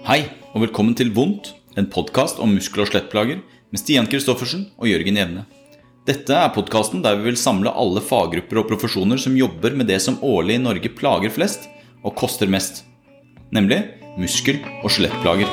[0.00, 0.22] Hei,
[0.56, 5.18] og velkommen til Vondt, en podkast om muskel- og skjelettplager med Stian Kristoffersen og Jørgen
[5.20, 5.42] Jevne.
[6.08, 9.98] Dette er podkasten der vi vil samle alle faggrupper og profesjoner som jobber med det
[10.00, 11.68] som årlig i Norge plager flest
[12.00, 12.80] og koster mest,
[13.52, 13.82] nemlig
[14.16, 15.52] muskel- og skjelettplager.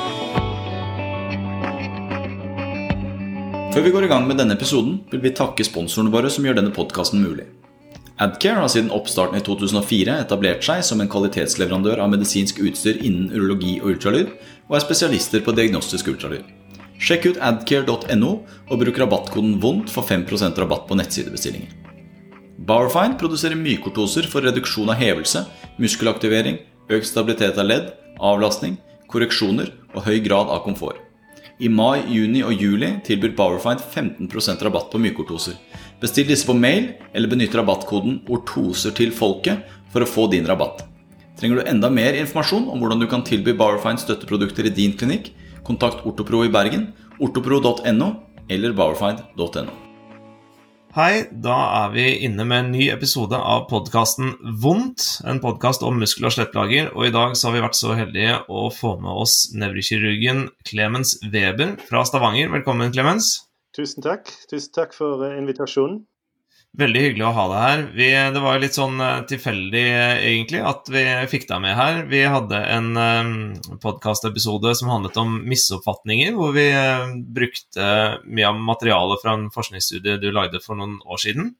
[3.76, 6.62] Før vi går i gang med denne episoden, vil vi takke sponsorene våre som gjør
[6.62, 7.44] denne podkasten mulig.
[8.18, 13.28] Adcare har siden oppstarten i 2004 etablert seg som en kvalitetsleverandør av medisinsk utstyr innen
[13.30, 14.32] urologi og ultralyd,
[14.66, 16.42] og er spesialister på diagnostisk ultralyd.
[16.98, 21.70] Sjekk ut adcare.no og bruk rabattkoden VONDT for 5% rabatt på nettsidebestillinger.
[22.66, 25.44] Barfine produserer mykortoser for reduksjon av hevelse,
[25.78, 26.58] muskelaktivering,
[26.90, 30.98] økt stabilitet av ledd, avlastning, korreksjoner og høy grad av komfort.
[31.58, 35.54] I mai, juni og juli tilbyr Powerfind 15% rabatt på mykortoser.
[35.98, 40.84] Bestill disse på mail, eller benytt rabattkoden 'ortoser til folket' for å få din rabatt.
[41.38, 45.32] Trenger du enda mer informasjon om hvordan du kan tilby Powerfind støtteprodukter i din klinikk,
[45.64, 48.08] kontakt Ortopro i Bergen, ortopro.no
[48.48, 49.88] eller powerfind.no.
[50.98, 55.20] Hei, da er vi inne med en ny episode av podkasten Vondt.
[55.28, 56.88] En podkast om muskel- og skjelettplager.
[56.96, 61.18] Og i dag så har vi vært så heldige å få med oss nevrokirurgen Clemens
[61.22, 62.50] Weber fra Stavanger.
[62.56, 63.47] Velkommen, Clemens.
[63.76, 64.30] Tusen takk.
[64.50, 66.04] Tusen takk for eh, invitasjonen.
[66.78, 67.80] Veldig hyggelig å ha deg her.
[67.96, 72.02] Vi, det var litt sånn eh, tilfeldig, eh, egentlig, at vi fikk deg med her.
[72.10, 73.32] Vi hadde en um,
[73.82, 77.88] podkastepisode som handlet om misoppfatninger, hvor vi uh, brukte
[78.28, 81.54] mye av materialet fra en forskningsstudie du lagde for noen år siden.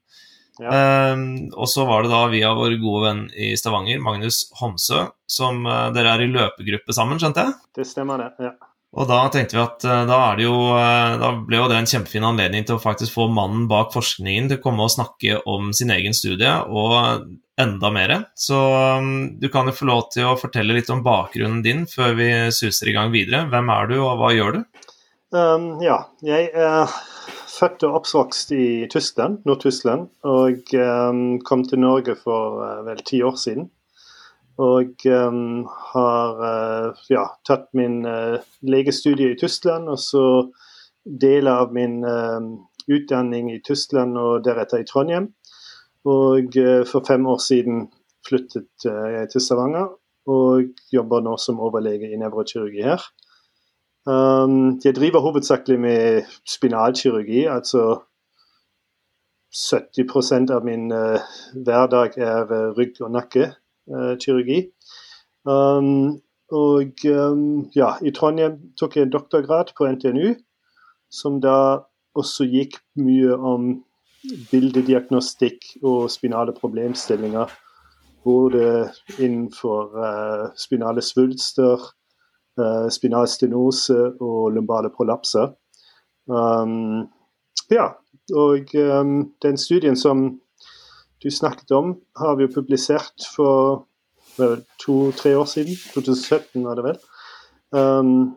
[0.60, 1.14] Ja.
[1.14, 5.64] Um, og så var det da via vår gode venn i Stavanger, Magnus Homsø, som
[5.66, 7.58] uh, dere er i løpegruppe sammen, skjønte jeg?
[7.80, 8.50] Det stemmer, det.
[8.52, 8.54] ja.
[8.96, 12.24] Og da tenkte vi at eh, da, jo, eh, da, ble jo det en kjempefin
[12.24, 15.92] anledning til å faktisk få mannen bak forskningen til å komme og snakke om sin
[15.92, 17.28] egen studie, og
[17.58, 18.14] enda mer.
[18.38, 18.56] Så
[18.98, 22.28] um, du kan jo få lov til å fortelle litt om bakgrunnen din før vi
[22.54, 23.44] suser i gang videre.
[23.50, 24.84] Hvem er du, og hva gjør du?
[25.34, 26.92] Um, ja, jeg er
[27.50, 33.20] født og oppvokst i Tyskland, Nord-Tyskland, og um, kom til Norge for uh, vel ti
[33.26, 33.68] år siden.
[34.58, 40.24] Og um, har uh, ja, tatt min uh, legestudie i Tyskland, og så
[41.06, 42.42] deler av min uh,
[42.90, 45.30] utdanning i Tyskland og deretter i Trondheim.
[46.08, 46.54] Og
[46.88, 47.82] for fem år siden
[48.24, 49.90] flyttet jeg til Stavanger
[50.30, 53.02] og jobber nå som overlege i nevrokirurgi her.
[54.08, 57.98] Um, jeg driver hovedsakelig med spinalkirurgi, altså
[59.52, 63.50] 70% av min hverdag er rygg og nakke.
[63.88, 64.68] Eh, kirurgi.
[65.48, 66.20] Um,
[66.52, 70.34] og um, ja, i Trondheim tok jeg en doktorgrad på NTNU,
[71.10, 71.84] som da
[72.18, 73.70] også gikk mye om
[74.50, 77.52] bildediagnostikk og spinale problemstillinger.
[78.28, 81.86] Både innenfor uh, spinale svulster,
[82.60, 85.54] uh, spinal stenose og lumbale prolapser.
[86.28, 87.08] Um,
[87.72, 87.94] ja,
[88.36, 90.42] og um, den studien som
[91.22, 93.86] du snakket om, har vi jo publisert for
[94.78, 95.74] to-tre år siden.
[95.94, 97.00] 2017 var det vel.
[97.74, 98.36] Um,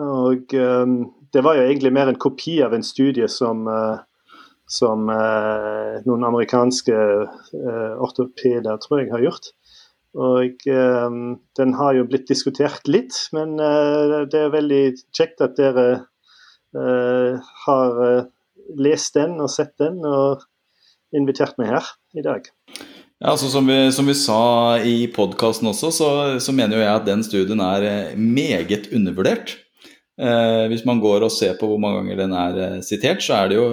[0.00, 0.98] og um,
[1.32, 3.98] det var jo egentlig mer en kopi av en studie som, uh,
[4.68, 9.52] som uh, noen amerikanske uh, ortopeder, tror jeg, har gjort.
[10.16, 14.84] Og um, den har jo blitt diskutert litt, men uh, det er veldig
[15.16, 15.88] kjekt at dere
[16.76, 17.36] uh,
[17.66, 18.28] har uh,
[18.80, 20.00] lest den og sett den.
[20.08, 20.44] og
[21.16, 22.48] invitert meg her i dag.
[23.16, 26.08] Ja, altså Som vi, som vi sa i podkasten også, så,
[26.42, 29.54] så, mener jo jeg at den studien er eh, meget undervurdert.
[30.20, 33.38] Eh, hvis man går og ser på hvor mange ganger den er eh, sitert, så
[33.38, 33.66] er det jo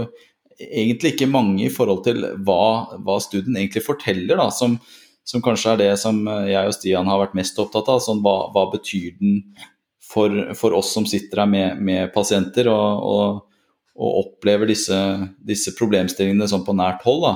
[0.64, 4.78] egentlig ikke mange i forhold til hva, hva studien egentlig forteller, da, som,
[5.28, 8.00] som, kanskje er det som jeg og Stian har vært mest opptatt av.
[8.06, 9.42] Sånn, hva, hva betyr den
[10.00, 12.72] for, for, oss som sitter her med, med pasienter?
[12.72, 13.53] og, og
[13.94, 14.98] og opplever disse,
[15.38, 17.28] disse, problemstillingene sånn på nært hold.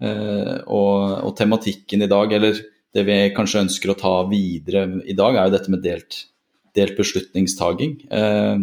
[0.00, 2.60] Eh, og, og, tematikken i dag, eller
[2.94, 6.24] det vi kanskje ønsker å ta videre i dag, er jo dette med delt,
[6.78, 7.96] delt beslutningstaking.
[8.10, 8.62] Eh,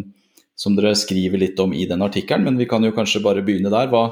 [0.57, 3.69] som dere skriver litt om i den artikkelen, men vi kan jo kanskje bare begynne
[3.69, 3.92] der.
[3.92, 4.07] Hva,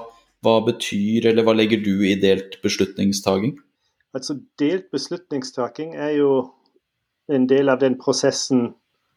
[0.45, 3.56] hva betyr, eller hva legger du i delt beslutningstaking?
[4.16, 6.31] Altså, delt beslutningstaking er jo
[7.31, 8.69] en del av den prosessen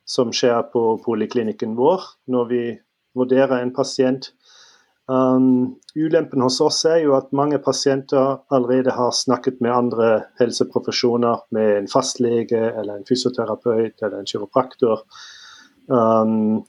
[0.09, 2.63] som skjer på poliklinikken vår når vi
[3.19, 4.33] vurdere en pasient.
[5.09, 10.09] Um, ulempen hos oss er jo at mange pasienter allerede har snakket med andre
[10.41, 15.07] helseprofesjoner, med en fastlege eller en fysioterapeut eller en kiropraktor.
[15.89, 16.67] Um,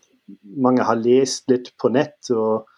[0.56, 2.70] mange har lest litt på nett og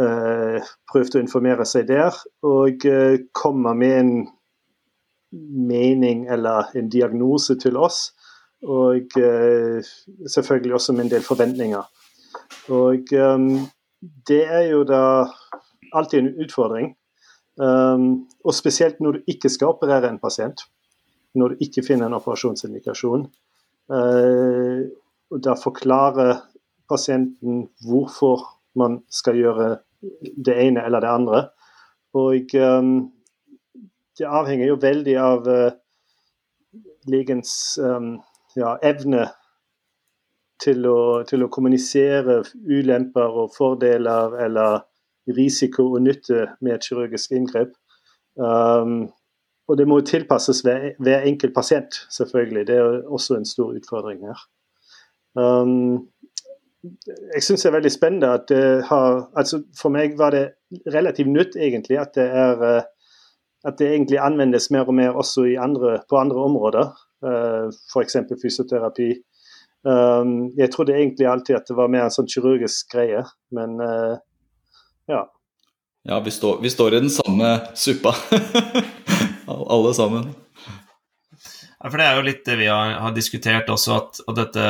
[0.00, 0.58] uh,
[0.90, 4.12] prøvd å informere seg der, og uh, kommer med en
[5.30, 8.08] mening eller en diagnose til oss.
[8.66, 9.78] Og uh,
[10.26, 11.86] selvfølgelig også med en del forventninger.
[12.70, 13.50] Og um,
[14.28, 15.02] det er jo da
[15.92, 16.92] alltid en utfordring.
[17.60, 20.62] Um, og spesielt når du ikke skal operere en pasient.
[21.34, 23.26] Når du ikke finner en operasjonsindikasjon.
[23.90, 24.86] Uh,
[25.30, 26.40] og da forklare
[26.90, 28.46] pasienten hvorfor
[28.78, 29.68] man skal gjøre
[30.46, 31.42] det ene eller det andre.
[32.14, 33.10] Og um,
[34.18, 35.70] det avhenger jo veldig av uh,
[37.10, 38.16] legens um,
[38.58, 39.28] ja, evne
[40.62, 44.84] til å, til å, kommunisere ulemper og fordeler eller
[45.36, 47.72] risiko og nytte med et kirurgisk inngrep.
[48.36, 49.10] Um,
[49.70, 52.66] og det må tilpasses hver, hver enkelt pasient, selvfølgelig.
[52.66, 54.40] Det er også en stor utfordring her.
[55.38, 56.08] Um,
[56.82, 60.46] jeg syns det er veldig spennende at det har altså For meg var det
[60.90, 62.88] relativt nytt egentlig at det er eh,
[63.68, 66.92] at det egentlig anvendes mer og mer også andre, på andre områder,
[67.26, 68.16] uh, eh, f.eks.
[68.42, 69.10] fysioterapi.
[69.80, 73.22] Um, jeg trodde egentlig alltid at det var mer en sånn kirurgisk greie,
[73.56, 74.18] men uh,
[75.08, 75.24] ja.
[76.08, 78.12] Ja, vi står, vi står i den samme suppa,
[79.76, 80.30] alle sammen.
[81.80, 84.64] Ja, for Det er jo litt det vi har, har diskutert også, at, at, dette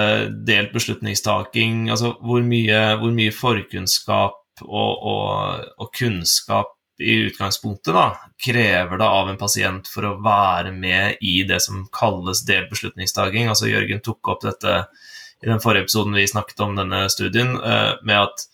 [0.46, 8.06] delt beslutningstaking altså hvor mye, hvor mye forkunnskap og, og, og, kunnskap i utgangspunktet da,
[8.44, 13.48] krever det av en pasient for å være med i det som kalles delt beslutningstaking.
[13.48, 14.84] Altså Jørgen tok opp dette
[15.40, 18.46] i den forrige episoden vi snakket om denne studien, eh, med at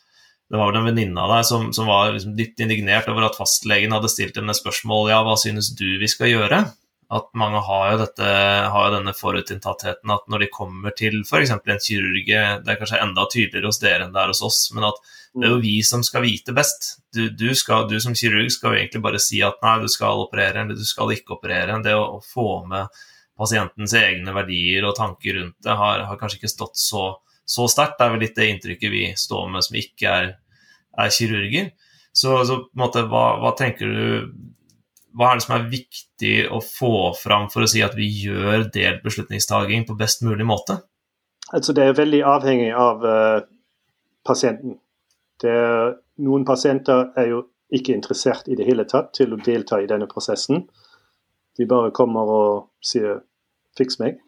[0.47, 3.39] det var vel en venninne av deg som, som var liksom litt indignert over at
[3.39, 6.61] fastlegen hadde stilt henne spørsmål ja, hva synes du vi skal gjøre?
[7.07, 8.29] At mange har jo, dette,
[8.73, 11.53] har jo denne forutinntattheten at når de kommer til f.eks.
[11.55, 14.89] en kirurg Det er kanskje enda tydeligere hos dere enn det er hos oss, men
[14.89, 14.99] at
[15.37, 16.97] det er jo vi som skal vite best.
[17.15, 20.25] Du, du, skal, du som kirurg skal jo egentlig bare si at nei, du skal
[20.25, 21.79] operere eller du skal ikke operere.
[21.85, 22.91] Det å, å få med
[23.37, 27.11] pasientens egne verdier og tanker rundt det har, har kanskje ikke stått så,
[27.45, 28.01] så sterkt.
[28.01, 30.33] Det er vel litt det inntrykket vi står med som ikke er,
[31.05, 31.71] er kirurger.
[32.17, 34.07] Så, så måte, hva, hva tenker du
[35.17, 38.67] hva er det som er viktig å få fram for å si at vi gjør
[38.75, 40.83] delt beslutningstaking på best mulig måte?
[41.57, 43.39] Altså Det er veldig avhengig av uh,
[44.27, 44.77] pasienten.
[45.45, 47.45] Er, noen pasienter er jo
[47.77, 50.67] ikke interessert i det hele tatt til å delta i denne prosessen.
[51.57, 52.51] De bare kommer og
[52.85, 53.23] sier
[53.77, 54.21] 'fiks meg',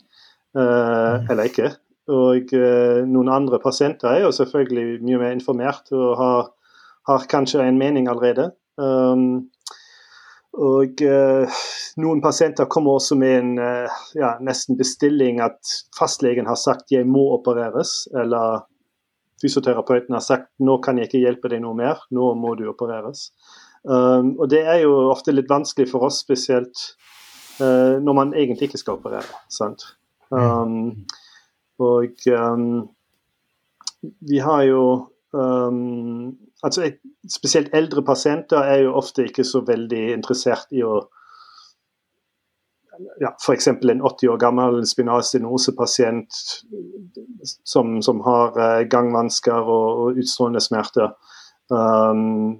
[0.56, 1.28] uh, mm.
[1.30, 1.72] eller ikke.
[2.08, 6.50] Og uh, noen andre pasienter er jo selvfølgelig mye mer informert og har,
[7.08, 8.52] har kanskje en mening allerede.
[8.78, 9.50] Um,
[10.58, 11.60] og uh,
[11.98, 15.58] Noen pasienter kommer også med en uh, ja, nesten bestilling at
[15.98, 18.66] fastlegen har sagt 'jeg må opereres', eller
[19.42, 23.30] fysioterapeuten har sagt 'nå kan jeg ikke hjelpe deg noe mer, nå må du opereres'.
[23.84, 26.76] Um, og Det er jo ofte litt vanskelig for oss, spesielt
[27.60, 29.42] uh, når man egentlig ikke skal operere.
[29.48, 29.84] sant?
[30.30, 31.06] Um,
[31.78, 32.88] og um,
[34.02, 34.82] vi har jo
[35.32, 36.90] um, altså
[37.28, 41.00] Spesielt eldre pasienter er jo ofte ikke så veldig interessert i å
[43.20, 43.68] ja, F.eks.
[43.68, 46.34] en 80 år gammel spinal stenosepasient
[47.64, 51.12] som, som har eh, gangvansker og, og utstrålende smerter.
[51.70, 52.58] Um,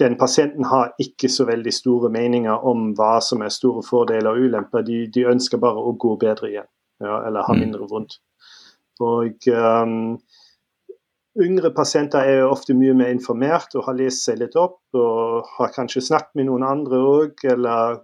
[0.00, 4.48] den pasienten har ikke så veldig store meninger om hva som er store fordeler og
[4.48, 4.84] ulemper.
[4.86, 6.68] De, de ønsker bare å gå bedre igjen,
[7.04, 7.60] ja, eller ha mm.
[7.64, 8.20] mindre vondt.
[9.00, 10.16] Og um,
[11.38, 15.46] Yngre pasienter er jo ofte mye mer informert og har lest seg litt opp og
[15.58, 18.00] har kanskje snakket med noen andre òg, eller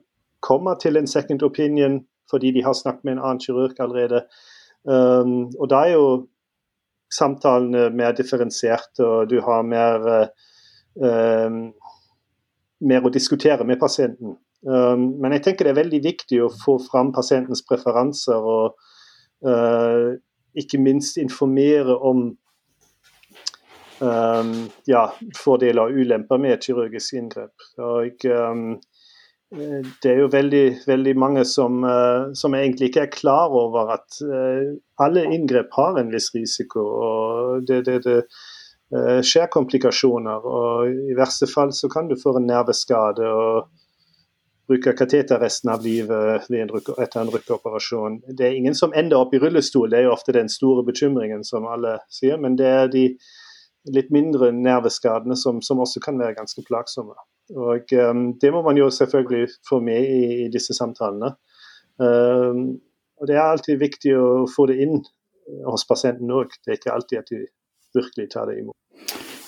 [0.47, 4.23] kommer til en second opinion fordi de har snakket med en annen kirurg allerede.
[4.87, 6.07] Um, og da er jo
[7.15, 11.61] samtalene mer differensierte, og du har mer, uh, um,
[12.87, 14.39] mer å diskutere med pasienten.
[14.67, 18.79] Um, men jeg tenker det er veldig viktig å få fram pasientens preferanser og
[19.47, 20.15] uh,
[20.59, 22.29] ikke minst informere om
[24.01, 25.05] ja,
[25.39, 27.67] fordeler og ulemper med kirurgisk inngrep.
[27.79, 28.77] Og, um,
[30.03, 34.19] det er jo veldig, veldig mange som, uh, som, egentlig ikke er klar over at
[34.27, 36.83] uh, alle inngrep har en viss risiko.
[36.83, 38.21] og det, det, det
[39.27, 40.45] skjer komplikasjoner.
[40.45, 43.71] og I verste fall så kan du få en nerveskade og
[44.67, 48.21] bruke kateter resten av livet en etter en rykkeoperasjon.
[48.35, 51.45] Det er ingen som ender opp i rullestol, det er jo ofte den store bekymringen
[51.47, 52.39] som alle sier.
[52.39, 53.07] Men det er de
[53.95, 57.17] litt mindre nerveskadene som, som, også kan være ganske plagsomme.
[57.55, 61.35] Og um, Det må man jo selvfølgelig få med i, i disse samtalene.
[61.97, 62.81] Um,
[63.21, 64.99] og Det er alltid viktig å få det inn
[65.67, 66.57] hos pasienten òg.
[66.65, 67.45] Det er ikke alltid at de
[67.97, 68.75] virkelig tar det imot.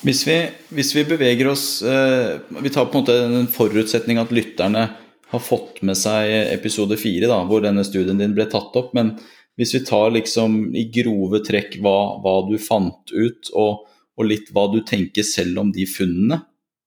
[0.06, 0.38] Hvis vi,
[0.78, 4.84] hvis vi beveger oss uh, Vi tar på en måte en forutsetning at lytterne
[5.28, 8.94] har fått med seg episode fire, hvor denne studien din ble tatt opp.
[8.96, 9.16] Men
[9.58, 13.84] hvis vi tar liksom i grove trekk hva, hva du fant ut, og,
[14.18, 16.42] og, litt hva du tenker selv om de funnene,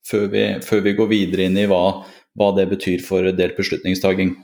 [0.07, 2.01] før vi, før vi går videre inn i hva,
[2.37, 4.35] hva det betyr for delt beslutningstaking.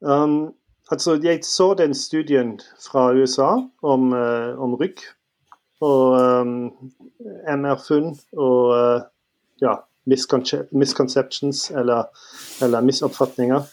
[0.00, 0.54] Um,
[0.92, 5.02] altså, jeg så den studien fra USA om, uh, om rygg
[5.84, 6.54] og um,
[7.46, 9.02] MR-funn og uh,
[9.62, 9.78] ja,
[10.08, 12.08] misconceptions eller,
[12.62, 13.66] eller misoppfatninger.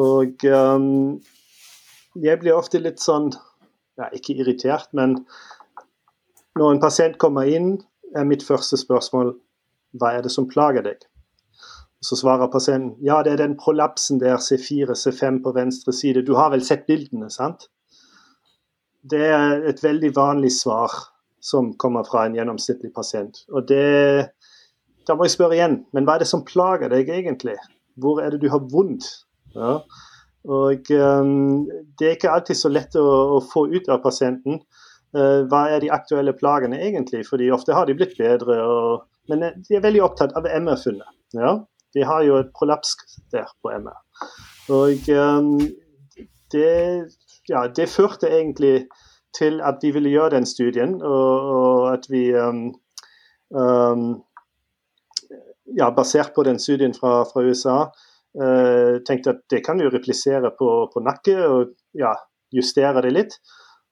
[0.00, 1.20] Og um,
[2.20, 3.30] jeg blir ofte litt sånn
[3.98, 5.18] ja, Ikke irritert, men
[6.58, 7.74] når en pasient kommer inn,
[8.16, 9.34] er mitt første spørsmål
[9.98, 11.02] hva er det som plager deg?
[12.00, 16.24] Så svarer pasienten ja, det er den prolapsen der, C4, C5 på venstre side.
[16.26, 17.68] Du har vel sett bildene, sant?
[19.02, 20.94] Det er et veldig vanlig svar
[21.40, 23.44] som kommer fra en gjennomsnittlig pasient.
[23.52, 24.30] Og det
[25.08, 27.56] da må jeg spørre igjen, men hva er det som plager deg egentlig?
[28.00, 29.06] Hvor er det du har vondt?
[29.56, 29.80] Ja.
[30.46, 31.66] Og um,
[31.98, 34.60] Det er ikke alltid så lett å, å få ut av pasienten.
[35.16, 37.24] Uh, hva er de aktuelle plagene egentlig?
[37.26, 38.60] Fordi ofte har de blitt bedre.
[38.62, 41.16] Og, men eh, de er veldig opptatt av MR-funnet.
[41.36, 41.56] Ja.
[41.94, 42.94] De har jo et prolaps
[43.34, 43.98] der på MR.
[44.70, 45.56] Og um,
[46.54, 46.74] det,
[47.50, 48.86] ja, det førte egentlig
[49.36, 52.68] til at de ville gjøre den studien, og, og at vi um,
[53.54, 54.06] um,
[55.78, 57.78] ja, basert på den studien fra, fra USA,
[58.42, 62.14] uh, tenkte at det kan vi replisere på, på nakke og ja,
[62.54, 63.38] justere det litt.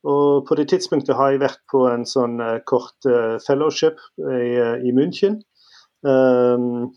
[0.06, 4.54] Og på det tidspunktet har jeg vært på en sånn uh, kort uh, fellowship i,
[4.86, 5.40] i München
[6.06, 6.88] um,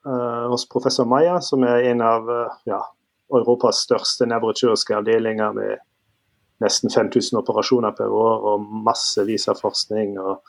[0.00, 2.28] hos professor Maya, som er en av
[2.64, 2.78] ja,
[3.36, 5.82] Europas største nevrokirurgiske avdelinger med
[6.64, 10.16] nesten 5000 operasjoner per år og massevis av forskning.
[10.18, 10.40] og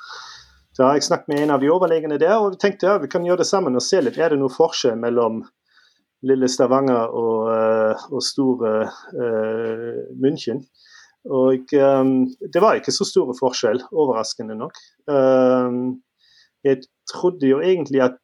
[0.78, 3.26] da har jeg snakket med en av de overlegene der, og tenkte ja, vi kan
[3.28, 4.18] gjøre det sammen og se litt.
[4.18, 5.44] Er det noe forskjell mellom
[6.26, 10.64] lille Stavanger og, uh, og store uh, München?
[11.30, 12.14] Og um,
[12.54, 14.78] det var ikke så store forskjell, overraskende nok.
[15.06, 16.02] Um,
[16.66, 18.18] jeg trodde jo egentlig at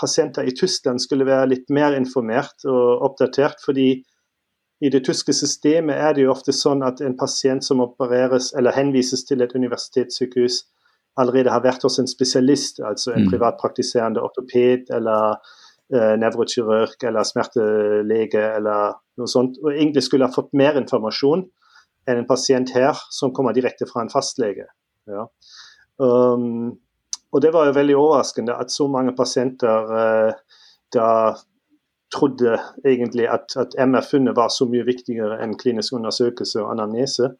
[0.00, 4.02] pasienter i Tyskland skulle være litt mer informert og oppdatert, fordi
[4.82, 8.74] i det tyske systemet er det jo ofte sånn at en pasient som opereres eller
[8.74, 10.64] henvises til et universitetssykehus,
[11.20, 13.30] allerede har vært hos en spesialist, altså en mm.
[13.30, 15.36] privatpraktiserende ortoped eller
[15.92, 21.44] eh, nevrokirurg eller smertelege eller noe sånt, og egentlig skulle ha fått mer informasjon
[22.08, 24.66] enn en pasient her som kommer direkte fra en fastlege.
[25.10, 25.26] Ja.
[26.02, 26.78] Um,
[27.32, 30.32] og det var jo veldig overraskende at så mange pasienter uh,
[30.94, 31.08] da
[32.12, 37.32] trodde egentlig at, at MR-funnet var så mye viktigere enn klinisk undersøkelse og anamnese.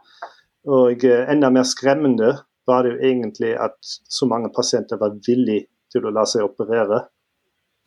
[0.71, 5.66] Og uh, enda mer skremmende var det jo egentlig at så mange pasienter var villige
[5.92, 7.02] til å la seg operere,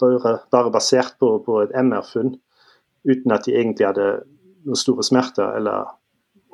[0.01, 2.35] bare, bare basert på, på et MR-funn,
[3.07, 4.09] uten at de egentlig hadde
[4.65, 5.95] noen store smerter, eller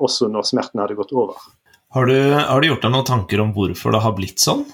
[0.02, 1.40] også når smerten hadde gått over.
[1.92, 4.64] Har du, har du gjort deg noen tanker om hvorfor det har blitt sånn?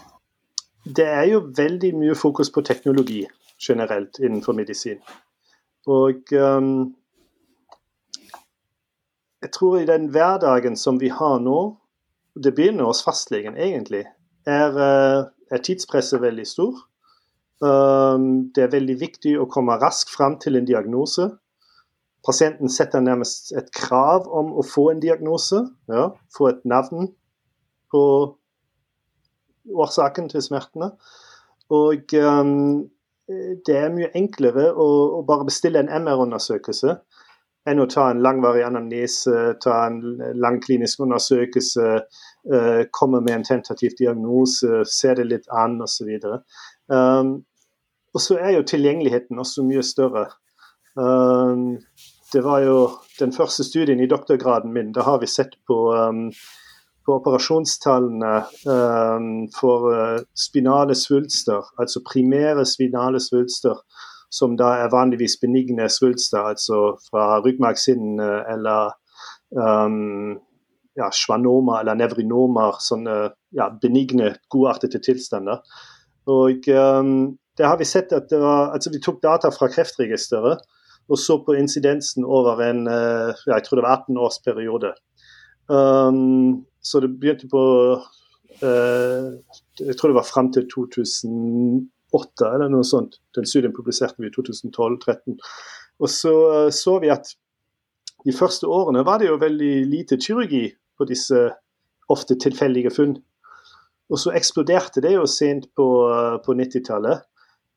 [0.88, 3.24] Det er jo veldig mye fokus på teknologi
[3.58, 5.00] generelt innenfor medisin.
[5.90, 6.94] Og um,
[9.42, 11.58] jeg tror i den hverdagen som vi har nå,
[12.38, 14.04] det begynner hos fastlegen, egentlig,
[14.46, 15.20] er, eh,
[15.50, 16.78] er tidspresset veldig stor.
[17.58, 21.32] Um, det er veldig viktig å komme raskt fram til en diagnose.
[22.28, 27.08] Pasienten setter nærmest et krav om å få en diagnose, ja, få et navn
[27.92, 28.02] på
[29.68, 30.90] årsaken til smertene.
[31.72, 32.84] Og um,
[33.66, 36.98] det er mye enklere å, å bare bestille en MR-undersøkelse
[37.68, 39.98] enn å ta en langvarig anamnese, ta en
[40.40, 41.88] lang klinisk undersøkelse,
[42.52, 46.14] uh, komme med en tentativ diagnose, se det litt an osv.
[46.88, 47.34] Um,
[48.16, 50.28] og så er jo tilgjengeligheten også mye større.
[50.98, 51.76] Um,
[52.32, 52.78] det var jo
[53.20, 54.92] den første studien i doktorgraden min.
[54.92, 56.28] Da har vi sett på, um,
[57.06, 58.34] på operasjonstallene
[58.68, 59.30] um,
[59.60, 63.80] for uh, spinale svulster, altså primære spinale svulster
[64.30, 68.92] som da er vanligvis benigne svulster, altså fra ryggmargshinnene eller
[69.56, 70.36] um,
[70.98, 73.18] ja, schwannomer eller nevrinomer, sånne
[73.56, 75.62] ja, benigne, godartede tilstander.
[76.28, 80.60] Og um, det har vi sett at det var, altså Vi tok data fra Kreftregisteret
[81.08, 84.92] og så på incidensen over en uh, jeg tror det var 18 års periode.
[85.68, 87.62] Um, så det begynte på
[87.96, 89.26] uh,
[89.80, 93.20] Jeg tror det var fram til 2008 eller noe sånt.
[93.36, 95.38] Den studien publiserte vi i 2012-2013.
[96.00, 96.34] Og så
[96.66, 97.34] uh, så vi at
[98.26, 100.66] de første årene var det jo veldig lite kirurgi
[100.98, 101.48] på disse
[102.12, 103.16] ofte tilfeldige funn.
[104.08, 107.24] Og så eksploderte det jo sent på, eh, på 90-tallet.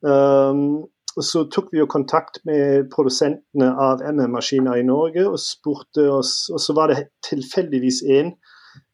[0.02, 0.88] Um,
[1.20, 6.62] så tok vi jo kontakt med produsentene av MM-maskiner i Norge og spurte oss Og
[6.64, 8.32] så var det tilfeldigvis en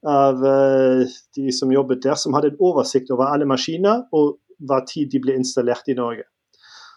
[0.08, 1.04] av uh,
[1.38, 5.22] de som jobbet der, som hadde en oversikt over alle maskiner og hva tid de
[5.22, 6.26] ble installert i Norge.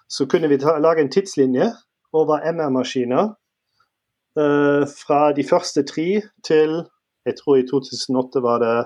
[0.08, 1.68] Så kunne vi ta, lage en tidslinje
[2.16, 3.34] over MR-maskiner
[4.40, 6.08] uh, fra de første tre
[6.46, 6.80] til
[7.28, 8.76] Jeg tror i 2008 var det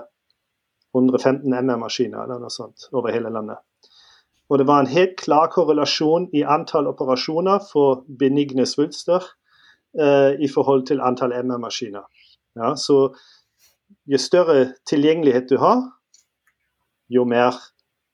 [0.95, 3.63] 115 MR-maskiner eller noe sånt over hele landet.
[4.49, 9.23] Og det var en helt klar korrelasjon i antall operasjoner for benigne svulster
[9.99, 12.05] uh, i forhold til antall MR-maskiner.
[12.55, 13.15] Ja, så
[14.05, 15.81] jo større tilgjengelighet du har,
[17.09, 17.57] jo mer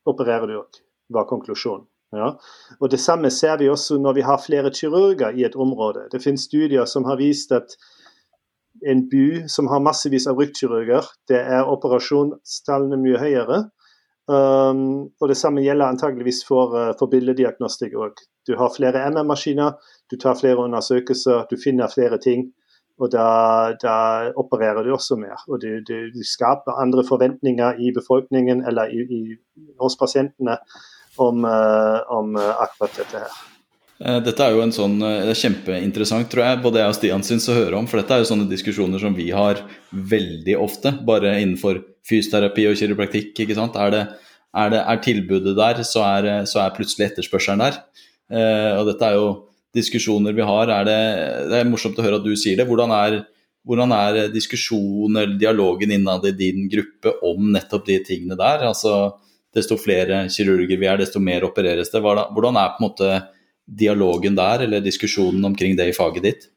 [0.08, 0.82] opererer du òg,
[1.14, 1.88] var konklusjonen.
[2.12, 2.34] Ja.
[2.80, 6.08] Og Det samme ser vi også når vi har flere kirurger i et område.
[6.12, 7.76] Det finnes studier som har vist at
[8.88, 13.64] en by som har massevis av ryktkirurger, det er operasjonstallene mye høyere.
[14.32, 18.22] Um, og Det samme gjelder antageligvis for, uh, for billeddiagnostikk òg.
[18.48, 19.74] Du har flere MR-maskiner,
[20.12, 22.48] du tar flere undersøkelser, du finner flere ting.
[23.02, 23.26] Og da,
[23.82, 23.96] da,
[24.38, 25.42] opererer du også mer.
[25.50, 29.22] Og du, du, du, skaper andre forventninger i befolkningen eller i, i,
[29.82, 30.60] hos pasientene
[31.18, 33.40] om, uh, om uh, akkurat dette her.
[34.01, 37.25] Eh, dette er jo en sånn, det er kjempeinteressant, tror jeg, både jeg og Stian
[37.25, 37.88] syns å høre om.
[37.89, 42.79] For dette er jo sånne diskusjoner som vi har veldig ofte, bare innenfor fysioterapi og
[42.79, 43.36] kiropraktikk.
[43.43, 43.77] ikke sant?
[43.77, 44.01] Er, det,
[44.58, 47.77] er, det, er tilbudet der, så er, så er plutselig etterspørselen der.
[48.31, 49.27] Eh, og dette er jo
[49.75, 51.01] diskusjoner vi har, er det,
[51.51, 52.65] det er morsomt å høre at du sier det.
[52.67, 53.20] Hvordan er,
[53.67, 58.65] hvordan er diskusjonen eller dialogen innad i din gruppe om nettopp de tingene der?
[58.72, 59.13] Altså,
[59.53, 62.01] desto flere kirurger vi er, desto mer opereres det.
[62.01, 63.12] Hvordan er på en måte
[63.80, 66.50] dialogen der, eller diskusjonen omkring det i faget ditt?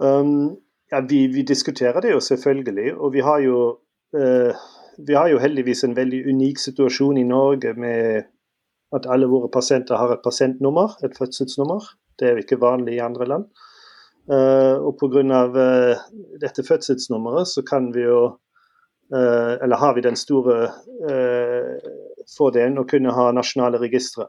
[0.00, 0.56] Um,
[0.92, 3.60] ja, vi, vi, diskuterer det jo selvfølgelig, og vi har jo,
[4.16, 4.64] uh,
[5.06, 8.28] vi har jo heldigvis en veldig unik situasjon i Norge med
[8.94, 11.84] at alle våre pasienter har et pasientnummer, et fødselsnummer.
[12.18, 13.48] Det er jo ikke vanlig i andre land.
[14.26, 15.22] Uh, og pga.
[15.22, 15.98] Uh, eh,
[16.42, 18.22] dette fødselsnummeret så kan vi jo
[19.14, 20.56] uh, Eller har vi den store
[21.06, 21.90] uh,
[22.36, 24.26] fordelen å kunne ha nasjonale registre.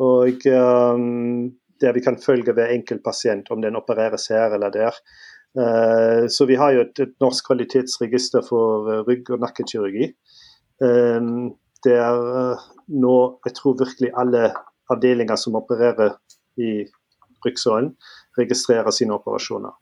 [0.00, 4.96] Og um, der vi kan følge hver enkelt pasient, om den opereres her eller der.
[5.56, 10.12] Uh, så vi har jo et, et norsk kvalitetsregister for rygg- og nakkekirurgi.
[10.80, 11.52] Um,
[11.84, 12.56] der
[12.88, 14.50] nå jeg tror virkelig alle
[14.90, 16.16] avdelinger som opererer
[16.60, 16.84] i
[17.44, 17.94] ryggsålen,
[18.38, 19.72] registrerer sine operasjoner.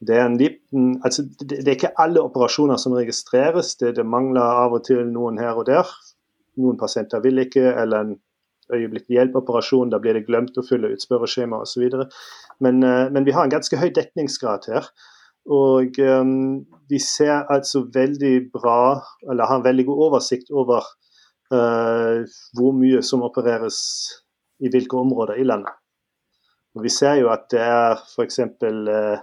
[0.00, 4.78] Det er, liten, altså det er, ikke alle operasjoner som registreres, det, det, mangler av
[4.78, 5.90] og til noen her og der.
[6.56, 8.14] Noen pasienter vil ikke, eller en
[8.76, 11.86] øyeblikkelig hjelp-operasjon, da blir det glemt å fylle ut spørreskjema osv.
[12.60, 14.90] Men, uh, men vi har en ganske høy dekningsgrad her.
[15.50, 20.84] Og um, vi ser altså veldig bra, eller har en veldig god oversikt over
[21.54, 22.26] uh,
[22.58, 23.80] hvor mye som opereres
[24.60, 25.72] i hvilke områder i landet.
[26.74, 28.38] Og Vi ser jo at det er f.eks.
[28.62, 29.18] Uh,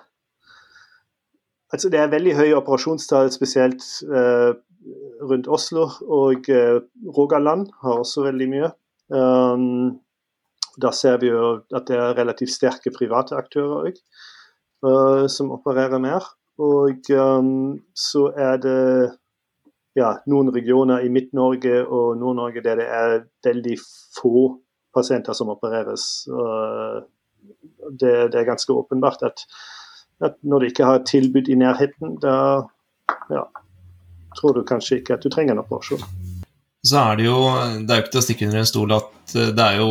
[1.72, 4.58] altså det er veldig høye operasjonstall, spesielt uh,
[5.30, 5.88] rundt Oslo.
[6.02, 6.82] Og uh,
[7.18, 8.72] Rogaland har også veldig mye.
[9.08, 10.00] Um,
[10.78, 14.02] da ser vi jo at det er relativt sterke private aktører òg,
[14.86, 16.28] uh, som opererer mer.
[16.62, 18.78] Og um, så er det
[19.98, 23.78] ja, noen regioner i Midt-Norge og Nord-Norge der det er veldig
[24.17, 24.48] få
[24.93, 26.28] pasienter som opereres.
[26.30, 27.06] Uh,
[27.91, 29.46] det, det, er ganske åpenbart at,
[30.26, 32.67] at, når du ikke har et tilbud i nærheten, da
[33.32, 33.46] ja,
[34.38, 36.04] tror du kanskje ikke at du trenger en operasjon.
[36.88, 37.38] Så er det jo
[37.84, 39.89] Det er jo ikke til å stikke under en stol at eh, det er jo,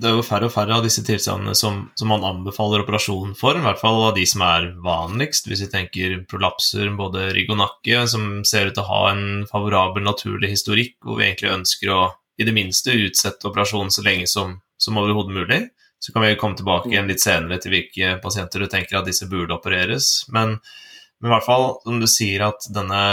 [0.00, 3.58] det er jo færre og færre av disse tilstandene som, som, man anbefaler operasjon for,
[3.58, 5.48] i hvert fall av de som er vanligst.
[5.50, 9.24] Hvis vi tenker prolapser, både rygg og nakke, som ser ut til å ha en
[9.50, 12.02] favorabel naturlig historikk, hvor vi egentlig ønsker å
[12.34, 15.60] i det minste utsette operasjonen så lenge som, som overhodet mulig.
[16.02, 19.28] Så kan vi komme tilbake igjen litt senere til hvilke pasienter du tenker at disse
[19.30, 20.26] burde opereres.
[20.34, 20.58] Men,
[21.20, 23.04] men i hvert fall, som du sier, at denne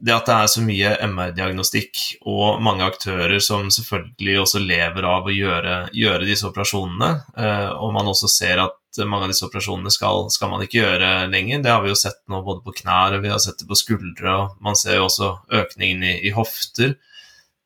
[0.00, 5.28] det at det er så mye MR-diagnostikk og mange aktører som selvfølgelig også lever av
[5.28, 9.90] å gjøre, gjøre disse operasjonene, eh, og man også ser at mange av disse operasjonene
[9.90, 11.64] skal, skal, man ikke gjøre lenger.
[11.64, 13.78] Det har vi jo sett nå både på knær og vi har sett det på
[13.78, 16.94] skuldre, og man ser jo også økningen i, i hofter.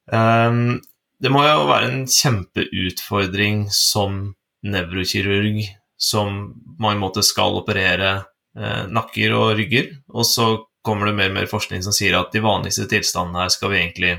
[0.09, 0.79] Um,
[1.21, 4.23] det må jo være en kjempeutfordring som
[4.65, 5.67] nevrokirurg
[5.99, 8.11] som på en måte skal operere
[8.57, 10.49] eh, nakker og rygger, og så
[10.83, 13.81] kommer det mer og mer forskning som sier at de vanligste tilstandene her skal vi
[13.81, 14.15] egentlig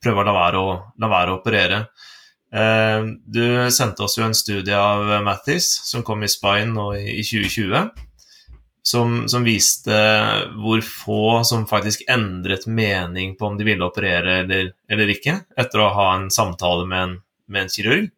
[0.00, 1.80] prøve å la være å, la være å operere.
[2.50, 7.20] Eh, du sendte oss jo en studie av Mathis som kom i Spine nå i,
[7.20, 8.08] i 2020
[8.82, 9.96] som, som, viste
[10.56, 15.82] hvor få som faktisk endret mening på om de ville operere eller, eller ikke, etter
[15.82, 17.14] å ha en samtale med en,
[17.50, 18.08] med en kirurg.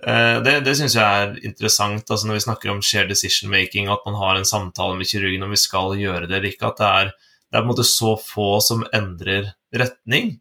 [0.00, 3.90] Eh, det det syns jeg er interessant altså når vi snakker om shared decision making,
[3.92, 6.70] at man har en samtale med kirurgen om vi skal gjøre det eller ikke.
[6.70, 7.12] At det er,
[7.50, 10.38] det er på en måte så få som endrer retning.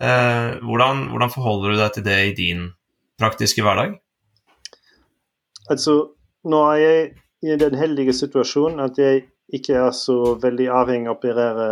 [0.00, 2.68] Eh, hvordan, hvordan forholder du deg til det i din
[3.18, 3.98] praktiske hverdag?
[5.68, 5.98] Altså,
[6.48, 7.08] nå er jeg
[7.44, 11.68] i den heldige situasjonen at jeg ikke er så veldig avhengig av å operere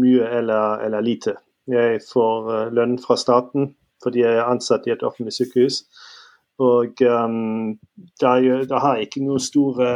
[0.00, 1.34] mye eller, eller lite.
[1.70, 5.82] Jeg får uh, lønn fra staten fordi jeg er ansatt i et offentlig sykehus.
[6.60, 7.78] Og um,
[8.20, 9.88] da, har jeg ikke noen store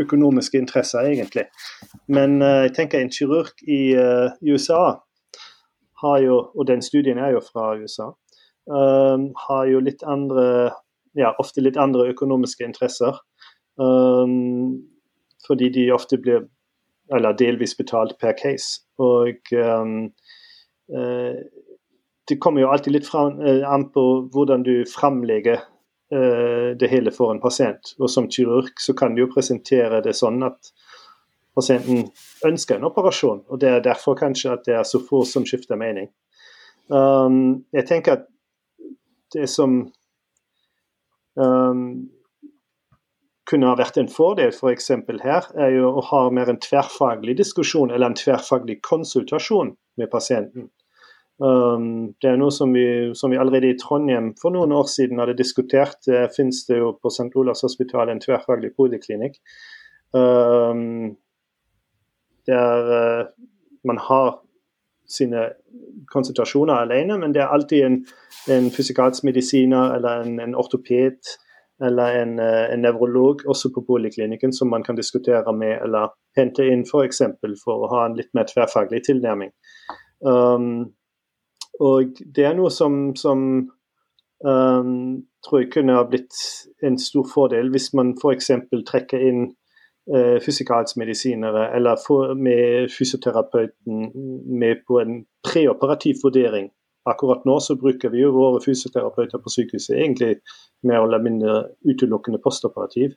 [0.00, 1.44] økonomiske interesser, egentlig.
[2.08, 5.00] Men uh, jeg tenker en kirurg i uh, USA
[6.00, 8.08] har jo, og den studien er jo fra USA,
[8.72, 10.70] um, har jo litt andre
[11.18, 13.18] ja, ofte litt andre økonomiske interesser.
[13.80, 14.80] Um,
[15.46, 16.46] fordi de ofte blir
[17.10, 18.84] eller delvis betalt per case.
[18.98, 20.12] Og um,
[20.94, 21.38] uh,
[22.30, 25.60] det kommer jo alltid litt fram, uh, an på hvordan du framlegger
[26.14, 27.94] uh, det hele for en pasient.
[27.98, 30.72] Og som kirurg så kan du jo presentere det sånn at
[31.58, 32.06] pasienten
[32.46, 33.44] ønsker en operasjon.
[33.50, 36.10] Og det er derfor kanskje at det er så få som skifter mening.
[36.90, 38.24] Um, jeg tenker at
[39.34, 39.82] det som
[41.38, 41.84] um,
[43.50, 44.90] kunne ha vært en fordel f.eks.
[45.06, 50.10] For her, er jo å ha mer en tverrfaglig diskusjon eller en tverrfaglig konsultasjon med
[50.12, 50.70] pasienten.
[51.40, 52.84] Um, det er noe som vi,
[53.16, 55.96] som vi, allerede i Trondheim for noen år siden hadde diskutert.
[56.06, 57.30] Det finnes det jo på St.
[57.40, 59.40] Olavs hospital en tverrfaglig poliklinikk.
[60.12, 61.16] Um,
[62.48, 63.26] der uh,
[63.88, 64.40] man har
[65.10, 65.48] sine
[66.12, 67.96] konsultasjoner alene, men det er alltid en,
[68.52, 71.32] en fysikalsk medisiner eller en, en ortoped
[71.84, 76.66] eller en, eh, en nevrolog også på poliklinikken som man kan diskutere med eller hente
[76.68, 76.92] inn f.eks.
[76.92, 79.52] For, eksempel, for å ha en litt mer tverrfaglig tilnærming.
[80.20, 80.92] Um,
[81.80, 83.44] og det er noe som, som
[84.44, 84.92] um,
[85.46, 86.36] tror jeg kunne ha blitt
[86.84, 88.50] en stor fordel hvis man f.eks.
[88.88, 94.10] trekker inn uh, fysikalsmedisinere eller får med fysioterapeuten
[94.60, 96.68] med på en preoperativ vurdering
[97.08, 100.34] Akkurat nå så bruker vi jo våre fysioterapeuter på sykehuset egentlig
[100.84, 101.54] mer eller mindre
[101.88, 103.14] utelukkende postoperativ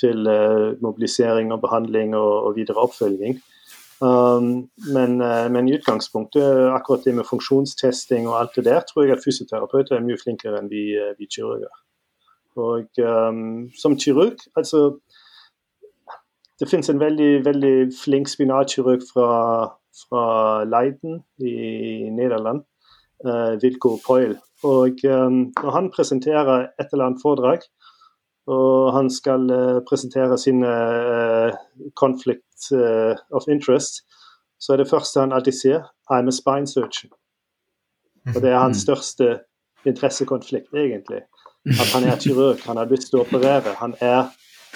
[0.00, 3.38] til uh, mobilisering og behandling og, og videre oppfølging.
[4.00, 9.02] Um, men, uh, men, i utgangspunktet, akkurat det med funksjonstesting og alt det der, tror
[9.02, 11.72] jeg at fysioterapeuter er mye flinkere enn vi, uh, vi kirurger.
[12.58, 14.98] Og um, som kirurg, altså
[16.58, 19.28] Det finnes en veldig, veldig flink spinalkirurg fra,
[19.94, 20.22] fra
[20.66, 22.64] Leiden i Nederland
[23.24, 24.34] uh, Wilco Poil.
[24.66, 27.62] Og um, når han presenterer et eller annet foredrag,
[28.48, 31.56] og han skal uh, presentere sine uh,
[32.00, 32.72] conflict
[33.30, 34.02] of interest,
[34.60, 37.12] så er det første han alltid sier I'm a spine surgeon.
[38.34, 39.38] Og det er hans største
[39.86, 41.22] interessekonflikt, egentlig.
[41.82, 43.76] At han er kirurg, han har lyst til å operere.
[43.78, 44.32] Han er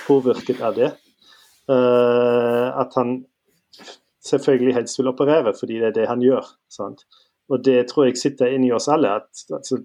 [0.07, 0.93] påvirket av det.
[1.73, 3.25] at han
[4.27, 6.47] selvfølgelig helst vil operere, fordi det er det han gjør.
[6.71, 7.05] sant?
[7.49, 9.15] Og det tror jeg sitter inni oss alle.
[9.21, 9.83] at altså,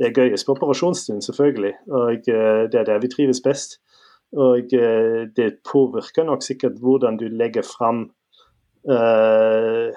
[0.00, 1.74] Det er gøyest på operasjonsstund, selvfølgelig.
[1.92, 3.76] Og uh, det er der vi trives best.
[4.32, 8.08] Og uh, det påvirker nok sikkert hvordan du legger fram
[8.90, 9.92] uh,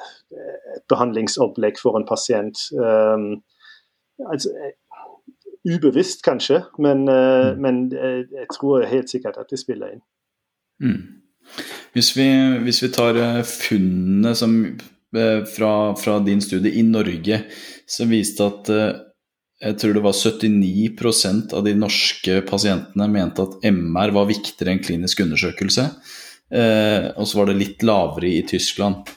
[0.75, 2.57] et behandlingsopplegg for en pasient.
[2.75, 3.43] Um,
[4.31, 4.49] altså,
[5.63, 7.61] ubevisst, kanskje, men, mm.
[7.61, 10.01] men jeg tror helt sikkert at det spiller inn.
[10.83, 11.03] Mm.
[11.93, 12.27] Hvis, vi,
[12.63, 13.15] hvis, vi, tar
[13.47, 14.57] funnene som
[15.15, 17.43] Eh, fra, fra, din studie i Norge
[17.85, 18.95] som viste at eh,
[19.63, 24.84] jeg tror det var 79% av de norske pasientene mente at MR var viktigere enn
[24.84, 25.86] klinisk undersøkelse.
[26.54, 29.08] Eh, og så var det litt lavere i Tyskland.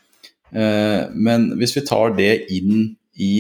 [0.55, 3.35] Eh, men hvis vi tar det inn i,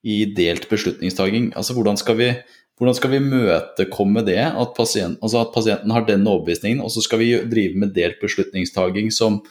[0.00, 2.32] i delt beslutningstaking, altså hvordan skal vi,
[2.80, 4.40] hvordan skal vi møtekomme det?
[4.48, 8.22] At, pasient, altså at pasienten har denne overbevisningen, og så skal vi drive med delt
[8.24, 9.42] beslutningstaking som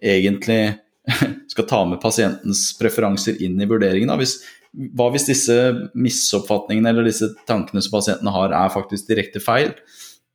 [0.00, 0.78] egentlig
[1.52, 4.16] skal ta med pasientens preferanser inn i vurderingen.
[4.16, 4.40] Hvis,
[4.72, 5.54] hva hvis disse
[5.96, 9.72] misoppfatningene eller disse tankene som pasientene har, er faktisk direkte feil?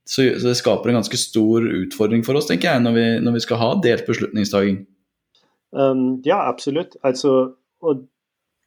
[0.03, 3.37] Så, så det skaper en ganske stor utfordring for oss, tenker jeg, når vi, når
[3.37, 4.81] vi skal ha delt beslutningstaking.
[5.71, 6.97] Um, ja, absolutt.
[7.07, 8.03] Altså, og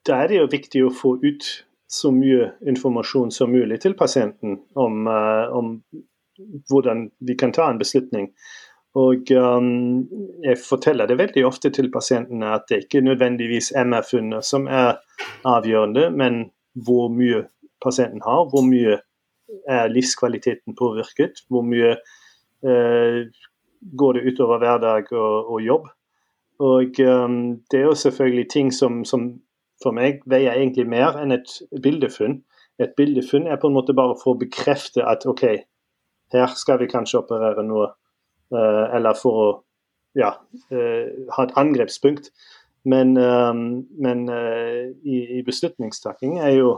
[0.08, 1.48] da er det jo viktig å få ut
[1.92, 5.76] så mye informasjon som mulig til pasienten om, uh, om
[6.70, 8.30] hvordan vi kan ta en beslutning.
[8.96, 10.08] Og um,
[10.44, 14.96] Jeg forteller det veldig ofte til pasientene at det ikke nødvendigvis MR-funnet som er
[15.44, 16.46] avgjørende, men
[16.86, 17.44] hvor mye
[17.84, 18.98] pasienten har, hvor mye
[19.68, 21.96] er livskvaliteten påvirket, hvor mye
[22.64, 23.20] uh,
[23.98, 25.88] går det utover hverdag og, og jobb.
[26.58, 29.28] Og um, Det er jo selvfølgelig ting som, som
[29.82, 32.40] for meg veier egentlig mer enn et bildefunn.
[32.80, 35.44] Et bildefunn er på en måte bare for å bekrefte at OK,
[36.32, 37.92] her skal vi kanskje operere noe.
[38.54, 39.46] Uh, eller for å
[40.16, 40.30] ja,
[40.70, 42.30] uh, ha et angrepspunkt.
[42.86, 43.50] Men, uh,
[43.98, 44.26] men
[45.02, 46.72] i, i beslutningstaking er, jo,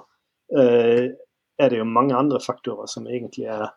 [0.57, 3.69] er det jo mange andre faktorer som egentlig er,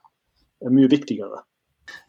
[0.64, 1.44] er mye viktigere.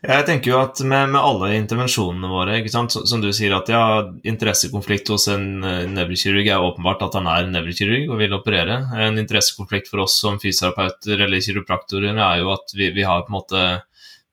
[0.06, 2.86] Jeg tenker jo at med, med alle intervensjonene våre, som
[3.18, 3.82] du sier at ja,
[4.30, 5.64] interessekonflikt hos en
[5.96, 8.76] nevrokirurg er åpenbart at han er nevrokirurg og vil operere.
[8.94, 13.32] En interessekonflikt for oss som fysioterapeuter eller kiropraktorer er jo at vi, vi har på
[13.32, 13.64] en måte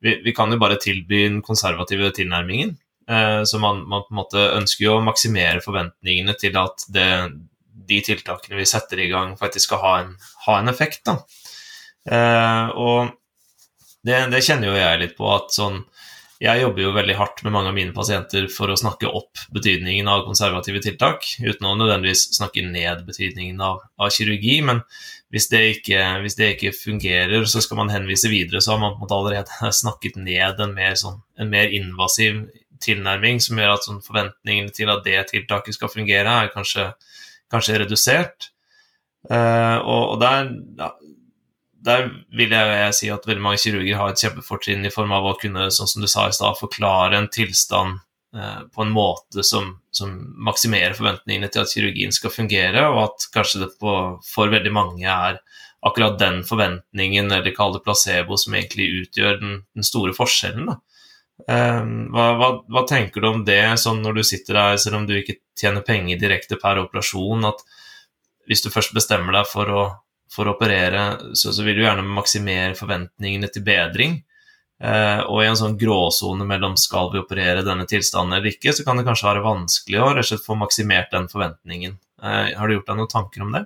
[0.02, 2.76] vi, vi, kan jo bare tilby den konservative tilnærmingen.
[3.10, 7.10] Uh, så man, man, på en måte ønsker jo å maksimere forventningene til at det,
[7.90, 10.14] de tiltakene vi setter i gang, faktisk skal ha en,
[10.46, 11.04] ha en effekt.
[11.10, 11.18] da.
[12.10, 13.16] Uh, og
[14.06, 15.82] det, det, kjenner jo jeg litt på at sånn
[16.40, 20.08] Jeg jobber jo veldig hardt med mange av mine pasienter for å snakke opp betydningen
[20.08, 24.62] av konservative tiltak, uten å nødvendigvis snakke ned betydningen av, av kirurgi.
[24.64, 24.80] Men
[25.30, 28.96] hvis det, ikke, hvis det, ikke, fungerer, så skal man henvise videre, så har man
[28.96, 32.48] på en måte allerede snakket ned en mer, sånn, en mer invasiv
[32.82, 36.88] tilnærming som gjør at sånn, forventningene til at det tiltaket skal fungere, er kanskje,
[37.52, 38.50] kanskje redusert.
[39.30, 40.50] Eh, og, og der,
[41.86, 45.28] der vil jeg, jeg, si at veldig mange kirurger har et kjempefortrinn i form av
[45.28, 49.72] å kunne, sånn som du sa i stad, forklare en tilstand på en måte som,
[49.92, 50.12] som,
[50.46, 53.94] maksimerer forventningene til at kirurgien skal fungere, og at kanskje det på,
[54.26, 55.40] for veldig mange er
[55.86, 60.70] akkurat den forventningen, eller kall det placebo, som egentlig utgjør den, den store forskjellen.
[61.48, 61.82] Eh,
[62.14, 65.16] hva, hva, hva, tenker du om det, sånn når du sitter der, selv om du
[65.18, 67.66] ikke tjener penger direkte per operasjon, at
[68.50, 69.84] hvis du først bestemmer deg for å
[70.30, 74.20] for å operere, så, så, vil du gjerne maksimere forventningene til bedring.
[74.80, 78.86] Eh, og i en sånn gråsone mellom skal vi operere denne tilstanden eller ikke, så
[78.88, 81.98] kan det kanskje være vanskelig å rett og slett få maksimert den forventningen.
[82.24, 83.66] Eh, har du gjort deg noen tanker om det?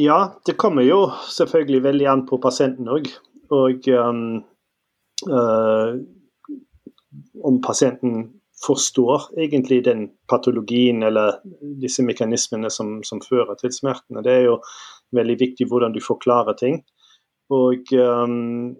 [0.00, 3.08] Ja, det kommer jo selvfølgelig veldig an på pasienten òg.
[3.50, 4.42] Og um,
[5.26, 5.96] uh,
[7.42, 8.28] om pasienten
[8.60, 11.40] forstår egentlig den patologien eller
[11.80, 14.22] disse mekanismene som, som fører til smertene.
[14.22, 14.58] Det er jo
[15.16, 16.82] veldig viktig hvordan du forklarer ting.
[17.50, 18.76] Og um,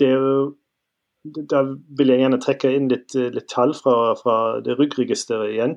[0.00, 0.10] det
[1.48, 1.62] Da
[1.98, 5.74] vil jeg gjerne trekke inn litt, litt tall fra, fra, det ryggregisteret igjen.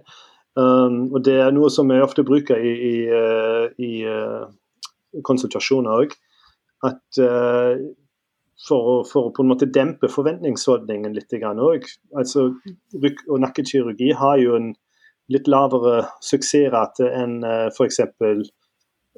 [0.56, 4.46] Um, og Det er noe som jeg ofte bruker i, i, uh, i uh,
[5.28, 6.16] konsultasjoner òg.
[6.88, 7.76] At uh,
[8.68, 11.88] for, for, å på en måte dempe forventningsholdningen litt òg.
[12.16, 12.52] Altså,
[13.04, 14.74] rygg- og nakkekirurgi har jo en
[15.32, 18.00] litt lavere suksessrate enn uh, eh, f.eks.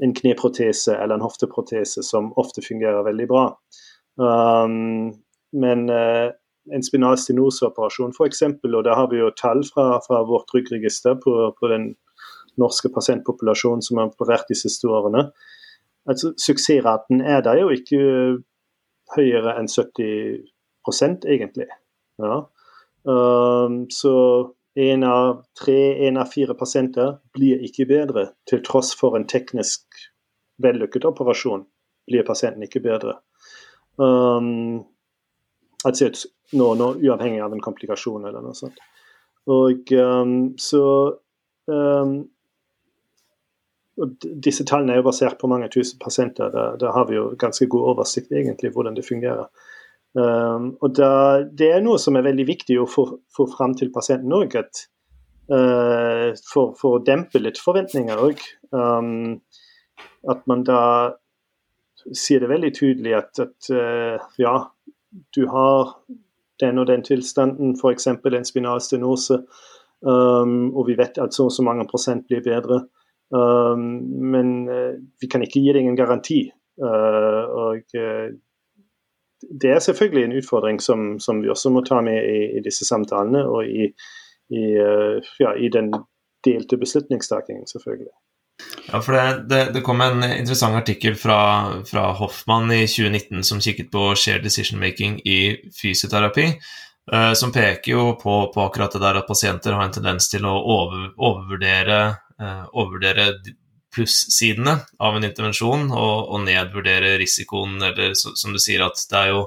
[0.06, 3.46] en kneprotese eller en hofteprotese, som ofte fungerer veldig bra.
[4.16, 5.12] Um,
[5.56, 6.32] men uh,
[6.74, 11.36] en spinal stenoseoperasjon f.eks., og der har vi jo tall fra, fra vårt ryggregister på,
[11.60, 11.94] på, den
[12.62, 15.28] norske pasientpopulasjonen som har operert de siste årene.
[16.10, 18.02] Altså, Suksessraten er der jo ikke
[19.16, 21.68] høyere enn 70% egentlig.
[22.22, 22.46] Ja.
[23.06, 24.16] Um, så
[24.76, 29.86] en av tre, en av fire pasienter blir ikke bedre, til tross for en teknisk
[30.64, 31.64] vellykket operasjon.
[32.10, 33.20] Blir pasienten ikke bedre.
[34.02, 34.84] Um,
[35.88, 36.10] altså
[36.54, 38.80] nå, nå, uavhengig av en komplikasjon eller noe sånt.
[39.52, 40.86] Og um, så
[41.70, 42.16] um,
[43.96, 46.52] og Disse tallene er jo basert på mange tusen pasienter.
[46.52, 49.48] Da, har vi jo ganske god oversikt egentlig hvordan det fungerer.
[50.16, 53.08] Um, og da, Det er noe som er veldig viktig å få,
[53.56, 54.58] fram til pasienten òg.
[55.46, 58.44] Uh, for, for, å dempe litt forventninger òg.
[60.26, 60.82] At man da
[62.14, 64.56] sier det veldig tydelig at, at uh, ja,
[65.36, 65.96] du har
[66.62, 68.08] den og den tilstanden, f.eks.
[68.08, 69.42] en spinal stenose,
[70.06, 72.86] um, og vi vet at så og så mange prosent blir bedre.
[73.34, 76.44] Um, men uh, vi kan ikke gi deg en garanti.
[76.80, 78.30] Uh, og uh,
[79.62, 82.86] det er selvfølgelig en utfordring som, som, vi også må ta med i, i disse
[82.88, 83.90] samtalene, og i,
[84.50, 85.92] i, eh, ja, i den
[86.46, 88.14] delte beslutningstakingen, selvfølgelig.
[88.92, 91.38] Ja, for det, det, det, kom en interessant artikkel fra,
[91.84, 95.40] fra, Hoffmann i 2019 som kikket på shared decision making i
[95.82, 96.46] fysioterapi,
[97.12, 100.46] eh, som peker jo på, på, akkurat det der at pasienter har en tendens til
[100.48, 102.00] å over, overvurdere,
[102.40, 103.30] eh, overvurdere
[103.96, 109.22] plussidene av en intervensjon og, og, nedvurdere risikoen, eller så, som du sier, at det
[109.22, 109.46] er jo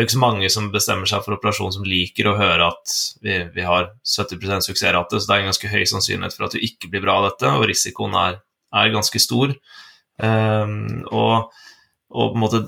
[0.00, 2.92] det er ikke så mange som bestemmer seg for operasjon som liker å høre at
[3.20, 6.62] vi, vi har 70% suksessrate, så det er en ganske høy sannsynlighet for at du
[6.64, 8.38] ikke blir bra av dette, og risikoen er,
[8.80, 9.52] er ganske stor.
[10.16, 11.52] Um, og,
[12.08, 12.62] og, på en måte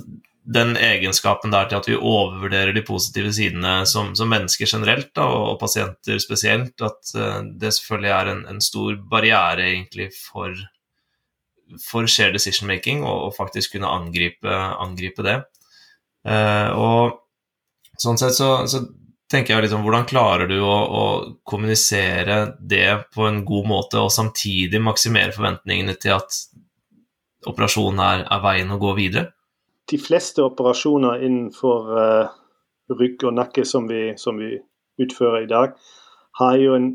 [0.59, 5.25] den egenskapen der til at vi overvurderer de positive sidene som, som mennesker generelt, da,
[5.25, 10.53] og, pasienter spesielt, at uh, det selvfølgelig er en, en, stor barriere egentlig for,
[11.81, 15.41] for shared decision making, og, og faktisk kunne angripe, angripe det.
[16.29, 17.19] Uh, og
[18.01, 18.83] sånn sett så, så
[19.33, 21.05] tenker jeg liksom, Hvordan klarer du å, å,
[21.49, 26.41] kommunisere det på en god måte, og samtidig maksimere forventningene til at
[27.49, 29.33] operasjonen er, er veien å gå videre?
[29.91, 32.33] de fleste operasjoner innenfor uh,
[32.99, 34.57] rygg og nakke som vi, som vi,
[35.01, 35.73] utfører i dag,
[36.39, 36.89] har jo en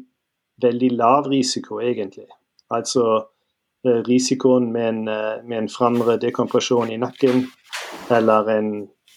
[0.62, 2.28] veldig lav risiko, egentlig.
[2.74, 7.48] Altså uh, risikoen med en, uh, med en fremre dekompresjon i nakken
[8.14, 8.70] eller en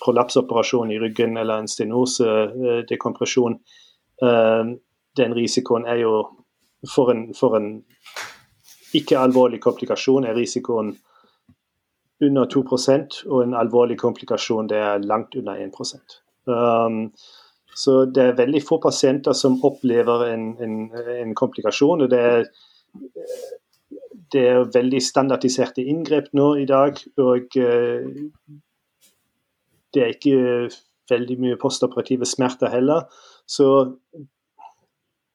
[0.05, 3.59] prolapsoperasjon i ryggen eller en stenosedekompresjon,
[5.17, 6.15] den risikoen er jo
[6.89, 7.83] for en, for en
[8.97, 10.95] ikke alvorlig komplikasjon er risikoen
[12.21, 15.79] under 2% og en alvorlig komplikasjon det er langt under 1
[16.47, 17.13] um,
[17.75, 20.91] Så det er veldig få pasienter som opplever en, en,
[21.23, 22.03] en komplikasjon.
[22.03, 22.45] og det er,
[24.33, 26.99] det er veldig standardiserte inngrep nå i dag.
[27.17, 28.11] og uh,
[29.95, 30.71] det er ikke
[31.11, 33.07] veldig mye postoperative smerter heller.
[33.47, 33.67] Så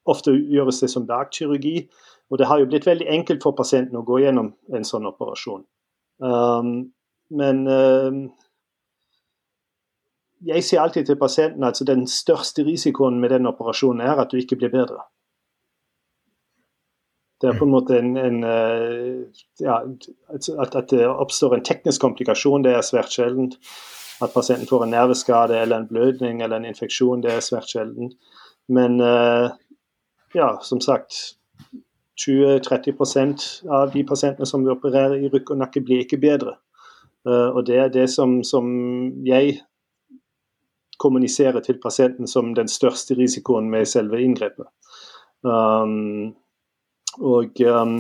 [0.06, 1.89] ofte gjøres det som dagkirurgi.
[2.30, 5.65] Og det har jo blitt veldig enkelt for pasienten å gå gjennom en sånn operasjon.
[6.24, 6.72] Um,
[7.36, 8.22] men um,
[10.46, 14.39] jeg sier alltid til pasienten at den største risikoen med den operasjonen er at du
[14.41, 15.04] ikke blir bedre.
[17.41, 19.82] Det er på en måte en, en uh, ja,
[20.34, 23.60] at, at, det oppstår en teknisk komplikasjon, det er svært sjeldent.
[24.23, 28.13] At pasienten får en nerveskade eller en blødning eller en infeksjon, det er svært sjelden.
[28.67, 29.51] Men uh,
[30.36, 31.36] ja, som sagt
[32.25, 36.56] 20-30% av de pasientene som vi opererer i rykk og nakke, blir ikke bedre.
[37.28, 38.69] Uh, og Det er det som, som,
[39.25, 39.60] jeg
[40.99, 44.69] kommuniserer til pasienten som den største risikoen med selve inngrepet.
[45.43, 46.32] Um,
[47.19, 47.97] og um,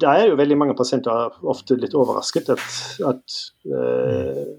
[0.00, 2.66] da er jo veldig mange pasienter ofte litt overrasket at,
[3.08, 3.38] at
[3.72, 4.52] uh,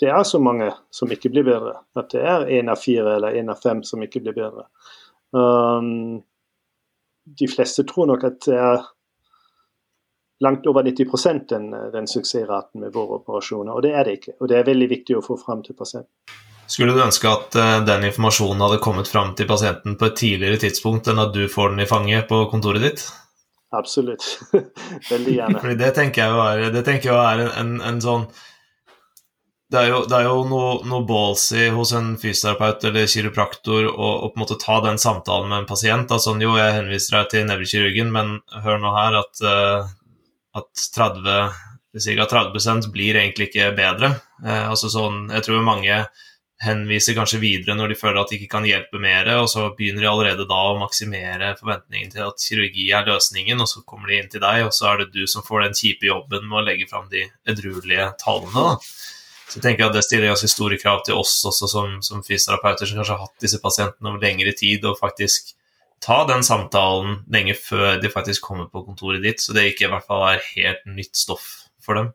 [0.00, 1.74] det er så mange som ikke blir bedre.
[1.98, 4.68] At det er én av fire eller én av fem som ikke blir bedre.
[5.34, 6.20] Um,
[7.38, 8.84] de fleste tror nok at det er
[10.44, 13.74] langt over 90 den, den suksessraten med våre operasjoner.
[13.74, 14.36] Og det er det ikke.
[14.38, 16.12] Og det er veldig viktig å få fram til pasienten.
[16.68, 20.60] Skulle du ønske at uh, den informasjonen hadde kommet fram til pasienten på et tidligere
[20.62, 23.06] tidspunkt enn at du får den i fanget på kontoret ditt?
[23.74, 24.26] Absolutt.
[25.10, 25.62] veldig gjerne.
[25.64, 28.28] Fordi det tenker jeg jo er, det tenker jeg er en, en, en sånn
[29.68, 34.06] det er jo, det er jo noe, noe ballsy hos en fysioterapeut eller kiropraktor å,
[34.24, 36.12] å, på en måte ta den samtalen med en pasient.
[36.14, 39.90] Altså, jo, jeg henviser deg til nevrokirurgen, men hør nå her at, uh,
[40.56, 41.58] at 30,
[42.00, 42.28] ca.
[42.32, 44.14] 30 blir egentlig ikke bedre.
[44.40, 46.00] Uh, altså sånn, jeg tror mange
[46.64, 50.02] henviser kanskje videre når de føler at de ikke kan hjelpe mer, og så begynner
[50.02, 54.22] de allerede da å maksimere forventningen til at kirurgi er løsningen, og så kommer de
[54.22, 56.66] inn til deg, og så er det du som får den kjipe jobben med å
[56.72, 58.64] legge fram de edruelige tallene.
[58.72, 59.16] da.
[59.48, 62.88] Så jeg tenker at Det stiller ganske store krav til oss også som, som fysioterapeuter
[62.88, 65.54] som kanskje har hatt disse pasientene over lengre tid, og faktisk
[66.04, 69.92] ta den samtalen lenge før de faktisk kommer på kontoret ditt, så det ikke i
[69.92, 71.48] hvert fall er helt nytt stoff
[71.82, 72.12] for dem.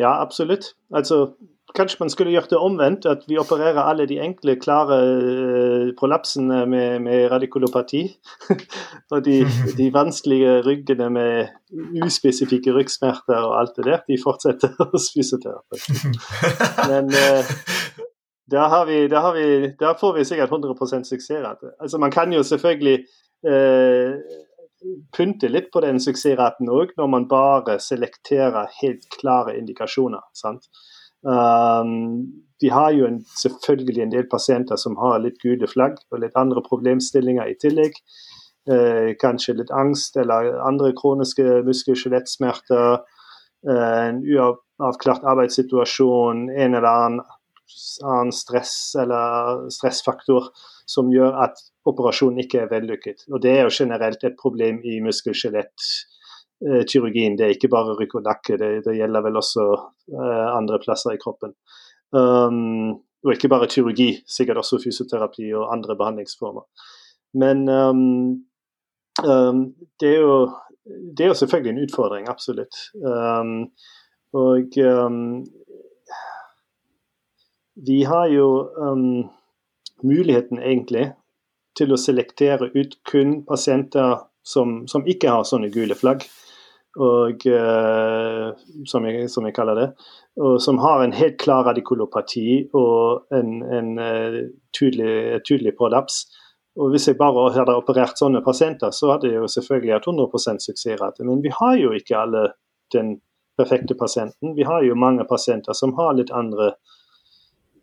[0.00, 0.72] Ja, absolutt.
[0.94, 1.34] Altså,
[1.74, 6.66] Kanskje man skulle gjort det omvendt, at vi opererer alle de enkle, klare uh, prolapsene
[6.66, 8.02] med, med radikulopati.
[9.12, 9.38] og de,
[9.78, 15.88] de, vanskelige ryggene med uspesifikke ryggsmerter og alt det der, de fortsetter hos fysioterapeut.
[16.92, 17.52] Men uh,
[18.52, 19.48] da, har vi, da, har vi,
[19.80, 21.76] da, får vi sikkert 100% suksessrate.
[21.80, 22.98] Altså, man kan jo selvfølgelig
[23.48, 24.12] uh,
[25.16, 30.20] pynte litt på den suksessraten òg, når man bare selekterer helt klare indikasjoner.
[30.34, 30.68] sant?
[31.22, 36.22] Um, de har jo en, selvfølgelig en del pasienter som har litt gule flagg og
[36.22, 37.98] litt andre problemstillinger i tillegg.
[38.70, 43.02] Uh, kanskje litt angst eller andre kroniske muskel-skjelettsmerter.
[43.66, 47.20] Uh, en uavklart arbeidssituasjon, en eller annen,
[48.02, 50.50] annen stress eller stressfaktor
[50.90, 53.26] som gjør at operasjonen ikke er vellykket.
[53.30, 56.21] Og Det er jo generelt et problem i muskel-skjelett Eh,
[56.88, 57.36] kirurgien.
[57.38, 61.16] Det er ikke bare rygg og nakke, det, det, gjelder vel også uh, andre plasser
[61.16, 61.54] i kroppen.
[62.12, 66.66] Um, og ikke bare kirurgi, sikkert også fysioterapi og andre behandlingsformer.
[67.38, 68.02] Men um,
[69.24, 69.62] um,
[70.00, 70.36] det, er jo,
[70.84, 72.74] det, er jo, selvfølgelig en utfordring, absolutt.
[74.32, 74.76] og
[77.86, 78.48] vi har jo
[80.02, 81.12] muligheten egentlig
[81.78, 86.26] til å selektere ut kun pasienter som, som ikke har sånne gule flagg.
[87.00, 87.44] Og,
[88.86, 89.86] som jeg, som, jeg, kaller det,
[90.36, 93.90] og som har en helt klar radikulopati og en, en
[94.76, 96.26] tydelig, tydelig prolaps.
[96.76, 100.64] Og Hvis jeg bare hadde operert sånne pasienter, så hadde jeg jo selvfølgelig hatt 100%
[100.66, 101.24] suksessrate.
[101.24, 102.46] Men vi har jo ikke alle
[102.92, 103.18] den
[103.60, 104.56] perfekte pasienten.
[104.56, 106.72] Vi har jo mange pasienter som har litt andre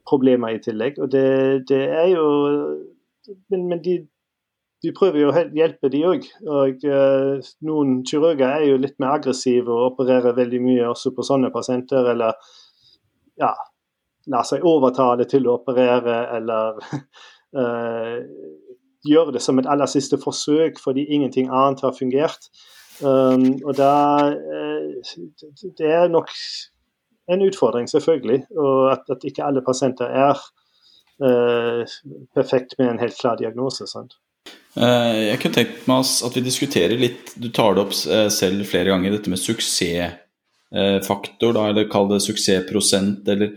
[0.09, 0.97] problemer i tillegg.
[0.97, 2.25] Og det, det er jo
[3.51, 4.07] Men, men de,
[4.83, 6.27] de, prøver jo å hjelpe, de òg.
[6.47, 11.25] Og uh, noen kirurger er jo litt mer aggressive og opererer veldig mye også på
[11.27, 12.11] sånne pasienter.
[12.13, 12.37] Eller
[13.39, 13.53] ja,
[14.29, 16.79] lar seg overtale til å operere, eller
[17.57, 18.17] uh,
[19.09, 22.49] gjøre det som et aller siste forsøk fordi ingenting annet har fungert.
[22.99, 23.93] Um, og da
[24.35, 25.13] uh,
[25.79, 26.31] Det er nok
[27.31, 28.45] en utfordring, selvfølgelig.
[28.57, 30.41] Og at, at ikke alle pasienter er
[31.23, 31.83] uh,
[32.35, 33.87] perfekt med en helt klar diagnose.
[33.87, 34.17] sant?
[34.77, 38.93] Uh, jeg kunne tenkt meg at vi diskuterer litt Du tar det opp selv flere
[38.93, 43.49] ganger, dette med suksessfaktor, da, eller kall det suksessprosent, eller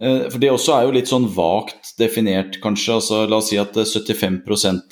[0.00, 2.96] Eh, for Det også er jo litt sånn vagt definert, kanskje.
[2.96, 4.40] Altså, la oss si at 75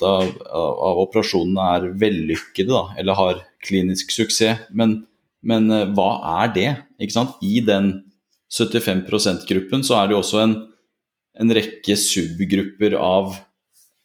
[0.05, 4.67] av, av operasjonene er vellykkede, da, eller har klinisk suksess.
[4.69, 4.99] Men,
[5.41, 6.11] men eh, hva
[6.43, 6.69] er det?
[7.01, 7.41] Ikke sant?
[7.41, 7.95] I den
[8.53, 10.55] 75 %-gruppen så er det jo også en,
[11.41, 13.33] en rekke subgrupper av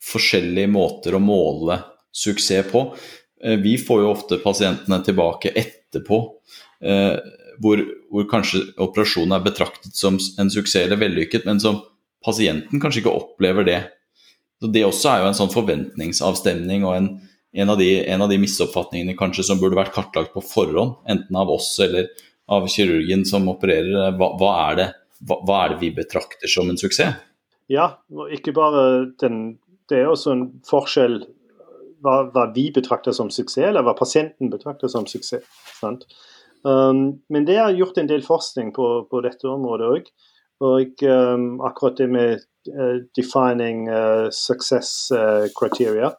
[0.04, 1.80] forskjellige måter å måle
[2.14, 2.86] suksess på.
[3.44, 6.20] Eh, vi får jo ofte pasientene tilbake etterpå
[7.62, 7.80] hvor,
[8.10, 11.78] hvor, kanskje operasjonen er betraktet som en suksess eller vellykket, men som
[12.24, 13.78] pasienten kanskje ikke opplever det.
[14.60, 17.08] Så Det også er jo en sånn forventningsavstemning og en,
[17.52, 21.36] en, av de, en, av de, misoppfatningene kanskje som burde vært kartlagt på forhånd, enten
[21.36, 22.08] av oss eller
[22.50, 24.14] av kirurgen som opererer.
[24.18, 24.88] Hva, hva, er, det,
[25.28, 27.20] hva, hva er det vi betrakter som en suksess?
[27.72, 28.80] Ja, og ikke bare
[29.22, 29.56] den
[29.90, 31.22] Det er også en forskjell
[32.04, 35.44] hva, hva, vi betrakter som suksess, eller hva pasienten betrakter som suksess.
[36.64, 40.10] Um, men det er gjort en del forskning på, på dette området òg.
[40.64, 46.12] Og um, akkurat det med uh, defining uh, success uh, criteria.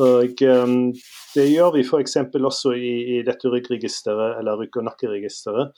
[0.00, 0.92] Og um,
[1.34, 2.16] det gjør vi f.eks.
[2.38, 5.74] også i, i, dette ryggregisteret, eller rygg- og nakkeregisteret.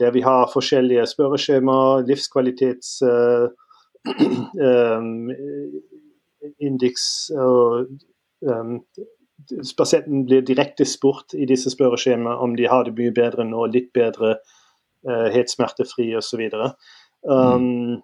[0.00, 3.50] Der vi har forskjellige spørreskjemaer, livskvalitets uh,
[4.66, 5.28] um,
[6.62, 7.04] indeks
[7.38, 7.88] og
[8.46, 8.78] um,
[9.78, 13.92] pasienten blir direkte spurt i disse spørreskjemaene om de har det mye bedre nå, litt
[13.96, 14.36] bedre,
[15.08, 16.42] uh, helt smertefri osv.
[17.22, 18.02] Um,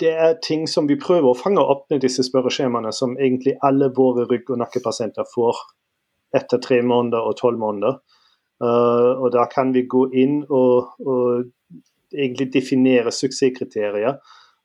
[0.00, 3.90] det er ting som vi prøver å fange opp med disse spørreskjemaene, som egentlig alle
[3.96, 5.60] våre rygg- og nakkepasienter får
[6.36, 8.00] etter tre måneder og tolv måneder.
[8.62, 14.16] Uh, og da kan vi gå inn og, og egentlig definere suksesskriterier.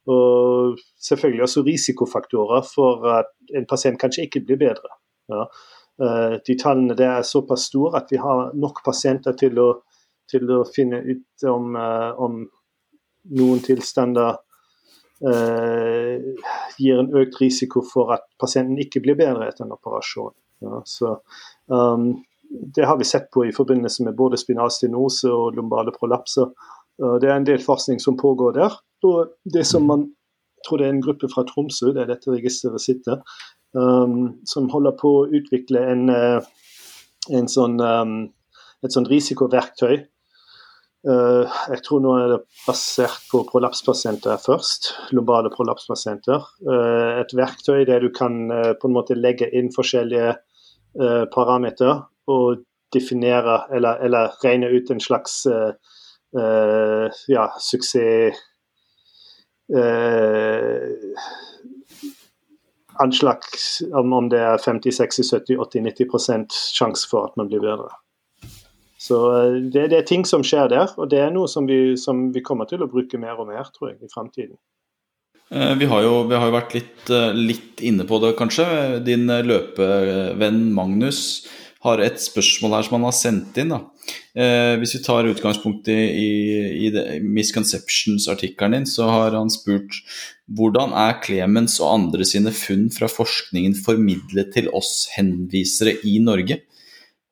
[0.09, 4.95] Og selvfølgelig også risikofaktorer for at en pasient kanskje ikke blir bedre.
[5.29, 5.45] Ja.
[6.01, 9.67] Eh, de tallene der er såpass store at vi har nok pasienter til å,
[10.31, 12.41] til å finne ut om, eh, om
[13.37, 14.39] noen tilstander
[15.21, 16.23] eh,
[16.81, 20.33] gir en økt risiko for at pasienten ikke blir bedre etter en operasjon.
[20.61, 21.15] Ja, så,
[21.73, 22.11] um,
[22.49, 26.51] det har vi sett på i forbindelse med både spinalstenose og lumbale prolapser.
[27.01, 28.75] Uh, det er en del forskning som pågår der.
[29.53, 30.09] Det som man
[30.67, 33.21] tror det er en gruppe fra Tromsø, det er dette registeret sitter,
[33.73, 36.39] um, som holder på å utvikle en, uh,
[37.33, 38.15] en sånn, um,
[38.85, 40.03] et sånt risikoverktøy.
[41.01, 46.45] Uh, jeg tror nå er det basert på prolapspasienter først, globale prolapspasienter.
[46.67, 52.03] Uh, et verktøy der du kan uh, på en måte legge inn forskjellige uh, parametere
[52.29, 52.61] og
[52.93, 55.45] definere eller, eller, regne ut en slags
[56.31, 58.37] ja, suksess
[63.01, 63.45] anslag
[63.93, 67.89] om, det er 50, 60, 70, 80, 90% sjanse for at man blir bedre.
[69.01, 71.97] Så eh, det, det, er ting som skjer der, og det er noe som vi,
[71.97, 74.59] som vi kommer til å bruke mer og mer tror jeg, i framtiden.
[75.49, 78.67] Eh, vi har, jo, vi har jo vært litt, eh, litt, inne på det, kanskje.
[79.07, 81.23] Din løpevenn Magnus
[81.81, 83.73] har et spørsmål her som han har sendt inn.
[83.73, 90.01] Eh, hvis vi tar utgangspunkt i, i, i Misconceptions-artikkelen din, så har han spurt
[90.51, 96.61] hvordan er Clemens og andre sine funn fra forskningen formidlet til oss henvisere i Norge?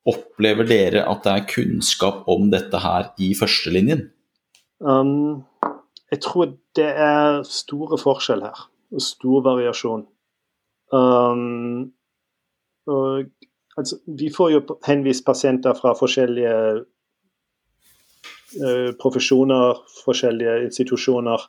[0.08, 4.08] Opplever dere at det er kunnskap om dette her i førstelinjen?
[4.80, 5.44] Um,
[6.10, 10.06] jeg tror det er store forskjell her, og stor variasjon.
[10.90, 11.92] Um,
[12.90, 13.28] og
[13.76, 16.54] altså, vi får jo henvist pasienter fra forskjellige
[18.60, 21.46] uh, profesjoner, forskjellige institusjoner.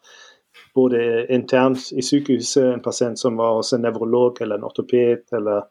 [0.75, 5.65] Både internt i sykehuset, en pasient som var hos en nevrolog eller en ortoped, eller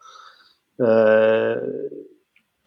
[0.83, 1.57] uh,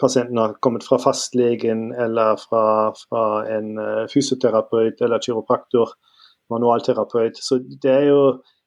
[0.02, 2.66] pasienten har kommet fra fastlegen eller fra,
[2.98, 3.24] fra
[3.58, 3.78] en
[4.12, 5.94] fysioterapeut eller kiropraktor,
[6.52, 7.38] manualterapeut.
[7.40, 8.20] Så det er jo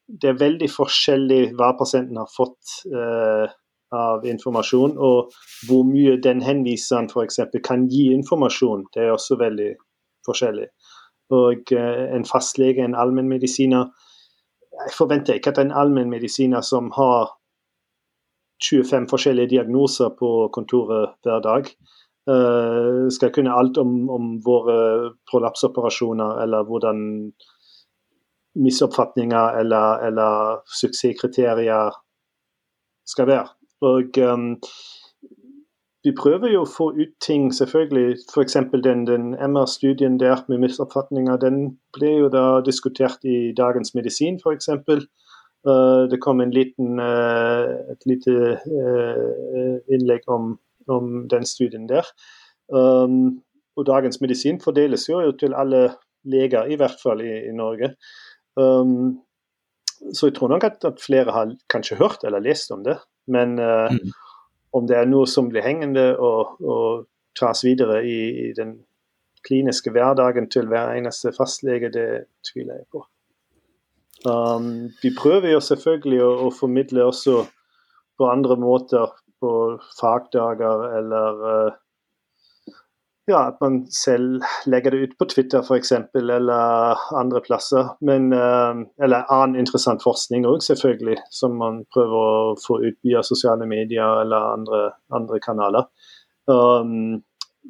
[0.07, 3.55] det er veldig forskjellig hva pasienten har fått eh,
[3.95, 5.33] av informasjon, og
[5.69, 7.41] hvor mye den henviseren f.eks.
[7.65, 8.87] kan gi informasjon.
[8.95, 9.73] Det er også veldig
[10.27, 10.67] forskjellig.
[11.37, 13.87] Og eh, en fastlege, en allmennmedisiner
[14.77, 17.31] Jeg forventer ikke at en allmennmedisiner som har
[18.61, 21.71] 25 forskjellige diagnoser på kontoret hver dag,
[22.29, 24.77] eh, skal kunne alt om, om våre
[25.31, 27.01] prolapsoperasjoner eller hvordan
[28.57, 31.97] misoppfatninger eller, eller suksesskriterier
[33.07, 33.56] skal være.
[33.85, 34.57] Og um,
[36.07, 38.21] vi prøver jo å få ut ting, selvfølgelig.
[38.31, 38.57] F.eks.
[38.85, 41.65] den, den MR-studien der med misoppfatninger, den
[41.97, 44.71] ble jo da diskutert i Dagens Medisin, f.eks.
[45.67, 50.53] Uh, det kom en liten, uh, et lite uh, innlegg om,
[50.87, 52.07] om, den studien der.
[52.71, 53.43] Um,
[53.77, 55.89] og Dagens Medisin fordeles jo til alle
[56.23, 57.97] leger, i hvert fall i, i Norge.
[58.55, 59.19] Um,
[60.15, 63.01] så jeg tror nok at, at, flere har kanskje hørt eller lest om det.
[63.27, 64.13] Men uh, mm.
[64.79, 67.07] om det er noe som blir hengende og, og
[67.39, 68.79] tas videre i, i, den
[69.47, 72.09] kliniske hverdagen til hver eneste fastlege, det
[72.49, 73.05] tviler jeg på.
[74.27, 77.45] Um, vi prøver jo selvfølgelig å, å, formidle også
[78.19, 79.51] på andre måter, på
[79.99, 81.77] fagdager eller uh,
[83.27, 85.93] ja, at man selv legger det ut på Twitter f.eks.
[86.15, 87.89] eller andre plasser.
[88.01, 93.25] Men, eh, eller annen interessant forskning òg, selvfølgelig, som man prøver å få ut via
[93.27, 95.89] sosiale medier eller andre, andre kanaler.
[96.47, 97.25] Um,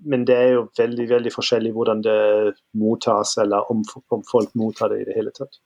[0.04, 2.20] men det er jo veldig veldig forskjellig hvordan det
[2.76, 3.80] mottas, eller om,
[4.12, 5.56] om folk mottar det i det hele tatt.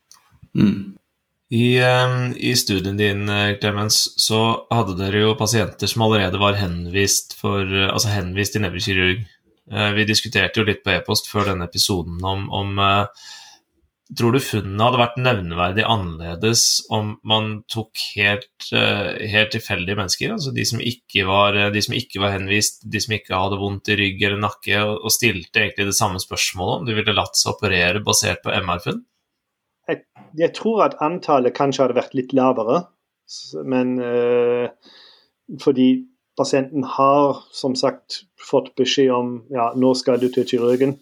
[0.54, 0.94] Mm.
[1.50, 6.54] I, um, I, studien din eh, Clemens, så hadde dere jo pasienter som allerede var
[6.62, 9.26] henvist, for, altså henvist til nevrokirurg.
[9.70, 13.28] Eh, vi diskuterte jo litt på e-post før denne episoden om, om eh,
[14.18, 20.32] Tror du funnene hadde vært nevneverdig annerledes om man tok helt, eh, helt tilfeldige mennesker,
[20.34, 20.80] altså de som,
[21.28, 24.80] var, de som, ikke var, henvist, de som ikke hadde vondt i rygg eller nakke,
[24.82, 28.98] og, stilte egentlig det samme spørsmålet om de ville latt seg operere basert på MR-funn?
[29.92, 30.02] Jeg,
[30.42, 32.82] jeg, tror at antallet kanskje hadde vært litt lavere,
[33.62, 34.66] men øh,
[35.62, 35.90] fordi
[36.40, 40.94] Pasienten har som sagt fått beskjed om ja, nå skal du til kirurgen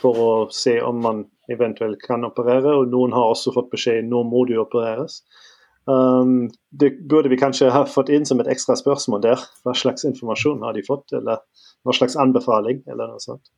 [0.00, 4.22] for å se om man eventuelt kan operere, og noen har også fått beskjed nå
[4.28, 5.20] må du opereres.
[5.86, 9.42] Um, det burde vi kanskje ha fått inn som et ekstra spørsmål der.
[9.62, 11.44] Hva slags informasjon har de fått, eller
[11.86, 13.52] hva slags anbefaling, eller noe sånt.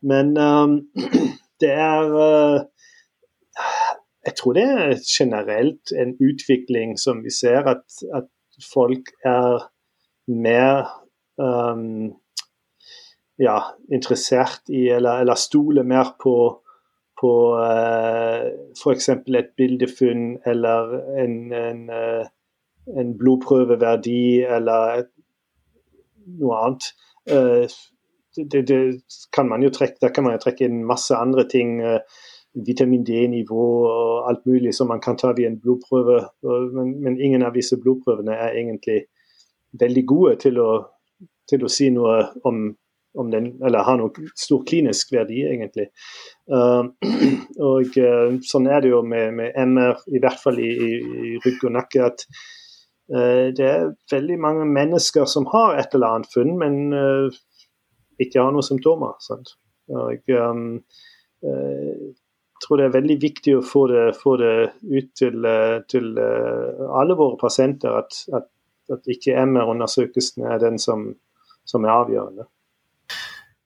[0.00, 0.78] Men um,
[1.62, 2.60] det er uh,
[4.26, 7.84] Jeg tror det er generelt en utvikling som vi ser, at,
[8.14, 8.30] at
[8.70, 9.66] folk er
[10.28, 10.88] mer
[11.40, 12.14] um,
[13.38, 13.58] ja,
[13.92, 16.34] interessert i, eller, eller stoler mer på,
[17.20, 19.08] på uh, eh, f.eks.
[19.08, 22.26] et bildefunn eller en, en, uh,
[22.98, 25.12] en blodprøveverdi eller et,
[26.38, 26.90] noe annet.
[27.30, 27.78] Uh,
[28.38, 28.80] det, det,
[29.34, 31.78] kan man jo trekke, Der kan man jo trekke inn masse andre ting.
[31.82, 32.02] Uh,
[32.66, 36.20] vitamin D-nivå og alt mulig som man kan ta via en blodprøve.
[36.42, 39.04] Men, men, ingen av disse blodprøvene er egentlig
[39.76, 40.68] veldig gode til å,
[41.48, 42.68] til å si noe om,
[43.18, 45.88] om, den, eller har noe stor klinisk verdi, egentlig.
[46.50, 46.88] Uh,
[47.70, 50.92] og uh, Sånn er det jo med, med, MR, i hvert fall i, i,
[51.32, 52.24] i rygg og nakke, at
[53.14, 56.80] uh, det er veldig mange mennesker som har et eller annet funn, men
[58.18, 59.14] ikke har noen symptomer.
[59.22, 59.54] Sant?
[59.94, 60.80] Og um,
[61.40, 65.46] jeg tror det er veldig viktig å få det, få det ut til,
[65.86, 68.48] til alle våre pasienter at, at
[68.94, 71.10] at ikke MR-undersøkelsen er den som,
[71.68, 72.48] som, er avgjørende.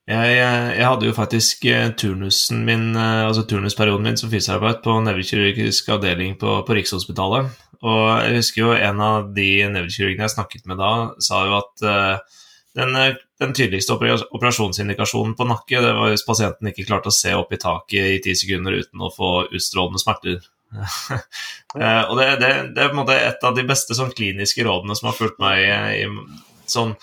[0.03, 4.97] Jeg, jeg, hadde jo faktisk eh, turnusen min, eh, altså turnusperioden min som fysioterapeut på
[5.05, 7.47] nevrokirurgisk avdeling på, på, Rikshospitalet.
[7.83, 10.91] Og jeg husker jo en av de nevrokirurgene jeg snakket med da,
[11.23, 12.43] sa jo at uh,
[12.79, 12.95] den,
[13.39, 17.59] den, tydeligste operasjonsindikasjonen på nakke det var hvis pasienten ikke klarte å se opp i
[17.61, 20.39] taket i ti sekunder uten å få utstrålende smerter.
[20.77, 24.65] Uh, og det, det, det, er på en måte et av de beste sånn, kliniske
[24.65, 26.95] rådene som har fulgt meg i, i sånn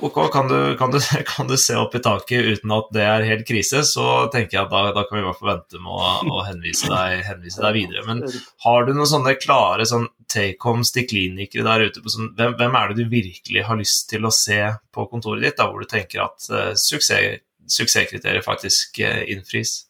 [0.00, 0.98] Ok, kan du, kan, du,
[1.36, 4.66] kan du, se opp i taket uten at det er helt krise, så tenker jeg
[4.66, 7.62] at da, da kan vi i hvert fall vente med å, å henvise, deg, henvise,
[7.62, 8.04] deg, videre.
[8.08, 8.22] Men
[8.66, 12.04] har du noen sånne klare sånn take-homes til klinikere der ute?
[12.12, 14.60] Sånn, hvem, hvem, er det du virkelig har lyst til å se
[14.94, 17.40] på kontoret ditt, da, hvor du tenker at uh, suksess,
[17.78, 19.82] suksesskriteriet faktisk uh, innfris?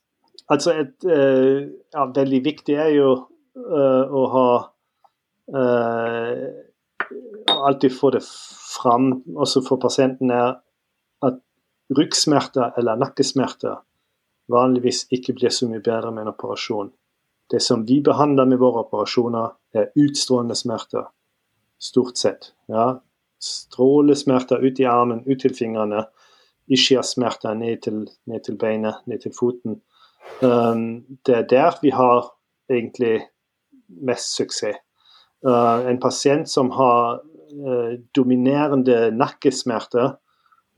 [0.52, 1.64] Altså et uh,
[1.94, 4.48] ja, veldig viktig er jo uh, å ha
[5.56, 6.44] uh,
[7.54, 10.58] alltid få det fram også for pasienten, er
[11.24, 11.40] at
[11.96, 13.80] ryggsmerter eller nakkesmerter
[14.52, 16.92] vanligvis ikke blir så mye bedre med en operasjon.
[17.50, 21.08] Det som vi behandler med våre operasjoner, er utstrålende smerter.
[21.80, 22.52] Stort sett.
[22.68, 23.00] Ja.
[23.40, 26.06] Strålesmerter ut i armen, ut til fingrene.
[26.72, 27.88] Ischiasmerter ned
[28.24, 29.80] ned til beinet, ned til foten.
[30.42, 32.30] Um, det er der vi har
[32.70, 33.20] egentlig
[33.88, 34.80] mest suksess.
[35.44, 37.20] Uh, en pasient som har
[37.66, 40.16] uh, dominerende nakkesmerter,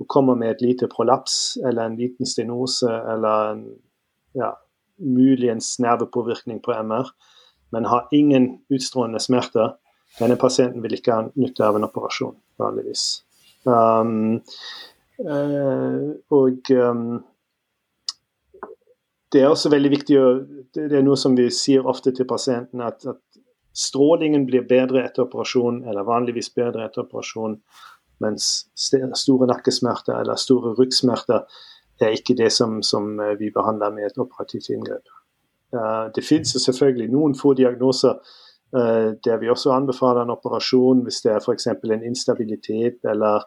[0.01, 3.63] og kommer med et lite prolaps eller en liten stenose eller en
[4.35, 4.51] ja,
[4.99, 7.09] muligens nervepåvirkning på MR,
[7.73, 9.73] men har ingen utstrålende smerter,
[10.19, 13.07] denne pasienten vil ikke ha nytte av en operasjon, vanligvis.
[13.65, 14.43] Um,
[15.21, 17.09] uh, og um,
[19.33, 20.27] det er også veldig viktig å,
[20.75, 23.21] Det er noe som vi sier ofte til pasienten, at, at
[23.77, 27.59] strålingen blir bedre etter operasjon, eller vanligvis bedre etter operasjon,
[28.25, 31.45] mens store nakkesmerter eller store ryggsmerter
[32.01, 35.13] er ikke det som, som, eh, vi behandler med et operativt inngrep.
[35.75, 38.15] Uh, det finnes selvfølgelig noen få diagnoser
[38.77, 41.67] uh, der vi også anbefaler en operasjon hvis det er f.eks.
[41.67, 43.43] en instabilitet eller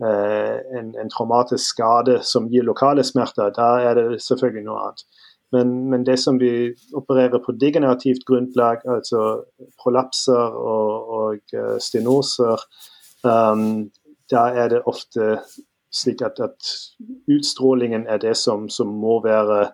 [0.00, 3.50] en, en, traumatisk skade som gir lokale smerter.
[3.56, 5.04] Da er det selvfølgelig noe annet.
[5.52, 9.42] Men, men det som vi opererer på degenerativt grunnlag, altså
[9.82, 12.62] prolapser og, og stenoser,
[13.26, 13.90] um,
[14.30, 15.40] da er det ofte
[15.90, 16.70] slik at, at
[17.34, 19.72] utstrålingen er det som, som må være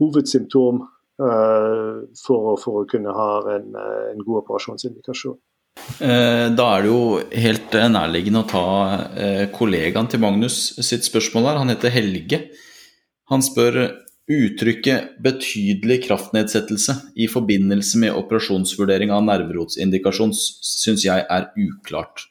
[0.00, 0.82] hovedsymptom
[1.22, 5.38] uh, for, for, å kunne ha en, en god operasjonsindikasjon.
[6.00, 7.02] Eh, da er det jo
[7.44, 8.66] helt nærliggende å ta
[9.20, 11.60] eh, kollegaen til Magnus sitt spørsmål her.
[11.60, 12.40] Han heter Helge.
[13.30, 13.82] Han spør
[14.30, 22.28] uttrykket 'betydelig kraftnedsettelse' i forbindelse med operasjonsvurdering av nerverotsindikasjon syns jeg er uklart.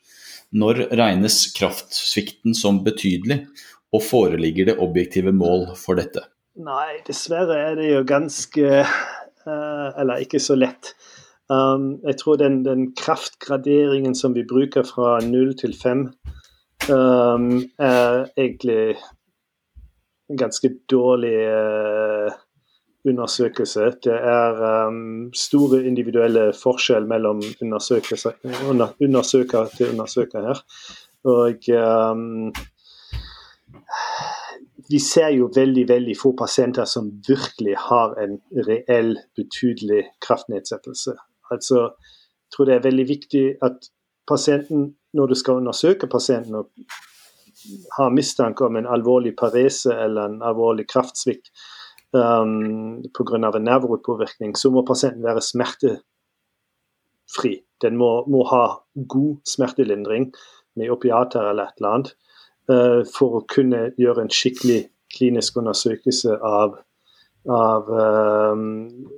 [0.56, 3.44] Når regnes kraftsvikten som betydelig,
[3.94, 6.24] og foreligger det objektive mål for dette?
[6.62, 8.86] Nei, dessverre er det jo ganske
[9.50, 10.92] Eller ikke så lett.
[11.50, 16.04] Um, jeg tror den, den, kraftgraderingen som vi bruker fra null til fem,
[16.94, 18.98] um, er egentlig
[20.30, 22.30] en ganske dårlig uh,
[23.10, 23.92] undersøkelse.
[24.06, 27.42] Det er um, store individuelle forskjell mellom
[29.02, 30.62] undersøker til undersøker her.
[31.26, 32.54] Og um,
[34.90, 38.38] vi ser jo veldig veldig få pasienter som virkelig har en
[38.70, 41.18] reell, betydelig kraftnedsettelse.
[41.52, 43.90] Altså, jeg tror det er veldig viktig at
[44.30, 46.70] pasienten, når du skal undersøke pasienten og
[47.98, 51.50] har mistanke om en alvorlig parese eller en alvorlig kraftsvikt,
[52.14, 53.36] um, pga.
[53.56, 56.02] en nevrotpåvirkning, så må pasienten være smertefri.
[57.82, 58.66] Den må, må ha
[59.08, 60.34] god smertelindring
[60.76, 62.14] med opiater eller et eller annet
[62.72, 64.82] uh, for å kunne gjøre en skikkelig
[65.16, 66.78] klinisk undersøkelse av,
[67.50, 67.90] av
[68.54, 69.10] um,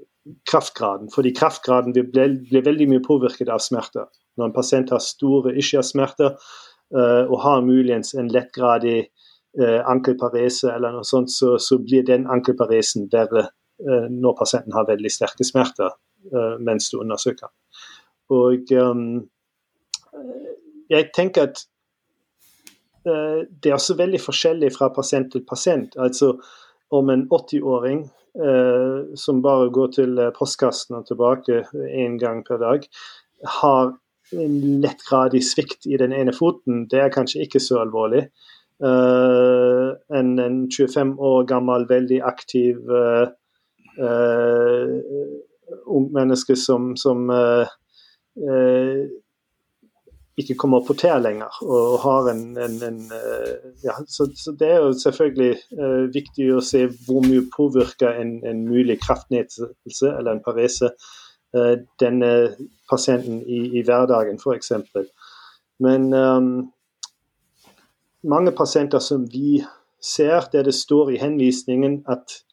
[0.51, 1.09] kraftgraden.
[1.09, 4.09] Fordi kraftgraden blir, blir, veldig mye påvirket av smerter.
[4.37, 8.99] Når en pasient har store ischiasmerter uh, og har muligens en lettgradig
[9.59, 14.89] uh, ankelparese eller noe sånt, så, så blir den ankelparesen verre uh, når pasienten har
[14.89, 17.51] veldig sterke smerter uh, mens du undersøker.
[18.31, 19.19] Og um,
[20.91, 21.67] jeg tenker at
[23.01, 25.95] det er også veldig forskjellig fra pasient til pasient.
[25.97, 26.35] Altså
[26.93, 32.85] om en 80-åring uh, som bare går til postkassen og tilbake én gang per dag,
[33.59, 33.91] har
[34.31, 38.27] en lettgradig svikt i den ene foten, det er kanskje ikke så alvorlig.
[38.81, 43.27] Uh, en, en, 25 år gammel, veldig aktiv uh,
[44.01, 44.95] uh,
[45.85, 47.29] ung menneske som, som
[50.39, 51.57] ikke kommer på tær lenger.
[51.61, 53.01] og har en, en, en
[53.83, 55.57] ja, så, så, Det er jo selvfølgelig
[56.13, 60.93] viktig å se hvor mye påvirker en, en mulig kraftnedsettelse eller en parese
[61.99, 62.31] denne
[62.89, 64.71] pasienten i, i hverdagen, f.eks.
[65.83, 66.71] Men um,
[68.23, 69.63] mange pasienter som vi
[70.01, 72.43] ser, der det står i henvisningen at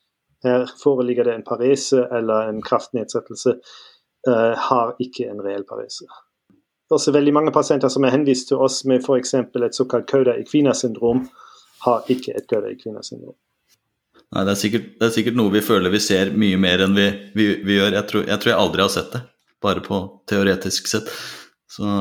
[0.45, 3.59] her foreligger det en parese eller en kraftnedsettelse,
[4.29, 6.09] uh, har ikke en reell parese.
[6.89, 9.35] Det er også veldig mange pasienter som er henvist til oss med f.eks.
[9.37, 11.27] et såkalt Cauda equina-syndrom,
[11.85, 13.37] har ikke et Cauda equina-syndrom.
[14.29, 16.97] Nei, det er, sikkert, det er, sikkert, noe vi føler vi ser mye mer enn
[16.97, 17.95] vi, vi, vi gjør.
[17.97, 19.21] Jeg tror, jeg tror, jeg aldri har sett det,
[19.65, 21.13] bare på teoretisk sett.
[21.69, 21.93] Så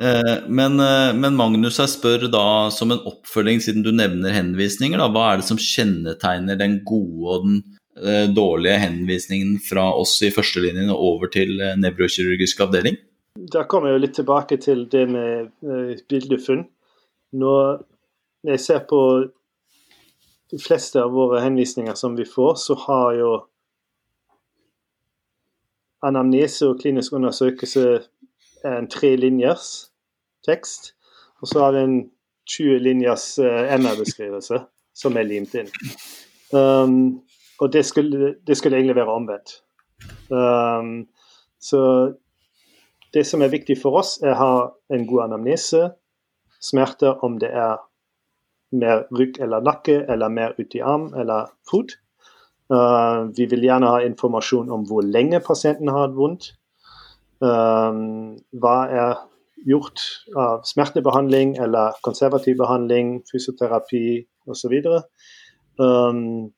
[0.00, 4.98] Eh, men, eh, men, Magnus jeg spør da som en oppfølging, siden du nevner henvisninger,
[4.98, 7.60] da, hva er det som kjennetegner den gode og den
[8.02, 12.98] eh, dårlige henvisningen fra oss i førstelinjen over til nevrokirurgisk avdeling?
[13.34, 16.68] Da kommer jeg litt tilbake til det med uh, bildefunn.
[17.34, 17.80] Når
[18.46, 19.00] jeg ser på
[20.52, 23.32] de fleste av våre henvisninger som vi får, så har jo
[26.06, 27.84] anamnese og klinisk undersøkelse
[28.70, 29.90] en tre linjers
[30.46, 30.92] tekst.
[31.42, 32.00] Og så har vi en
[32.46, 34.62] 20 linjers uh, MR-beskrivelse
[34.94, 35.74] som er limt inn.
[36.54, 37.24] Um,
[37.58, 39.62] og det skulle, det skulle, egentlig være omvendt.
[40.30, 41.08] Um,
[41.58, 42.14] så
[43.14, 44.54] det som er viktig for oss, er å ha
[44.94, 45.88] en god anamnese.
[46.62, 47.76] Smerter, om det er
[48.74, 51.94] mer rygg eller nakke, eller mer uti arm eller fot.
[52.72, 56.54] Uh, vi vil gjerne ha informasjon om hvor lenge pasienten har vondt.
[57.44, 59.22] Uh, hva er
[59.68, 60.00] gjort
[60.36, 64.74] av smertebehandling eller konservativ behandling, fysioterapi osv.
[65.80, 66.52] Um,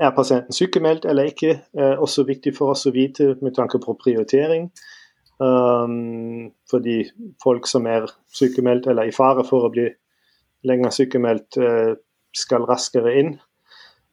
[0.00, 3.96] er pasienten sykemeldt eller ikke, er også viktig for oss å vite med tanke på
[4.00, 4.70] prioritering.
[5.40, 7.02] Um, fordi
[7.42, 9.86] folk som er sykemeldt eller i fare for å bli
[10.68, 11.94] lenger sykemeldt, uh,
[12.36, 13.30] skal raskere inn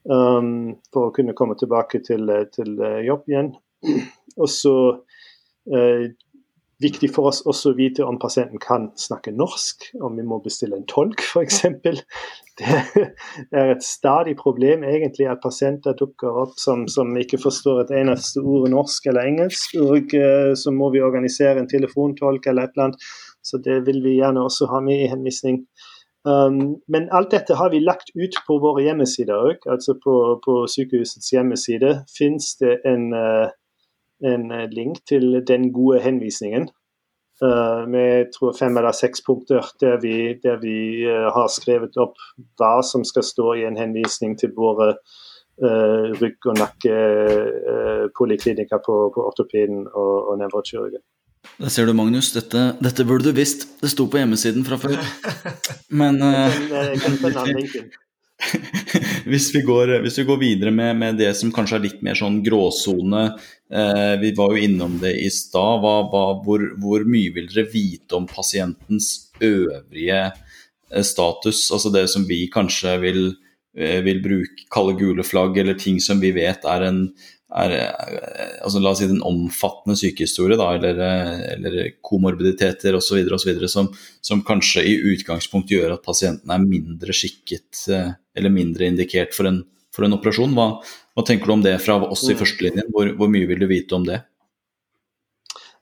[0.09, 3.51] um, for å kunne komme tilbake til, til uh, jobb igjen.
[4.41, 6.05] Og så uh,
[6.83, 10.77] viktig for oss også å vite om pasienten kan snakke norsk, om vi må bestille
[10.77, 11.63] en tolk f.eks.
[12.57, 17.93] Det er et stadig problem egentlig at pasienter dukker opp som, som ikke forstår et
[17.99, 19.75] eneste ord norsk eller engelsk.
[19.81, 23.05] Og uh, så må vi organisere en telefontolk eller et eller annet.
[23.45, 25.61] Så det vil vi gjerne også ha med i henvisning.
[26.27, 29.69] Um, men alt dette har vi lagt ut på våre hjemmesider òg.
[29.69, 33.53] Altså på, på, sykehusets hjemmeside fins det en uh,
[34.25, 36.69] en eh, link til den gode henvisningen.
[37.37, 42.17] Uh, med tror fem eller seks punkter der vi, der vi uh, har skrevet opp
[42.57, 49.21] hva som skal stå i en henvisning til våre uh, rygg- og nakkepoliklinikker på, på
[49.29, 51.01] ortopeden og, og nevrokirurgen.
[51.61, 52.33] Det ser du, Magnus.
[52.33, 53.77] Dette, dette, burde du visst.
[53.83, 54.97] Det sto på hjemmesiden fra før.
[56.01, 57.13] Men kan
[59.29, 62.17] hvis, vi går, hvis, vi går, videre med, med, det som kanskje er litt mer
[62.17, 63.23] sånn gråsone.
[63.73, 65.81] Eh, vi var jo innom det i stad.
[65.81, 71.65] Hvor, hvor, mye vil dere vite om pasientens øvrige eh, status?
[71.73, 73.23] Altså det som vi kanskje vil,
[73.77, 77.07] eh, vil bruke, kalle gule flagg, eller ting som vi vet er en,
[77.55, 83.23] er, eh, altså la oss si den omfattende sykehistorie, da, eller, eh, eller komorbiditeter osv.
[83.71, 83.89] Som,
[84.21, 89.49] som kanskje i utgangspunktet gjør at pasienten er mindre skikket eh, eller mindre indikert for
[89.49, 89.61] en,
[89.95, 90.55] for en operasjon.
[90.57, 90.69] Hva,
[91.15, 92.41] hva, tenker du om det fra oss i mm.
[92.41, 92.91] førstelinjen?
[92.95, 94.21] Hvor, hvor mye vil du vite om det?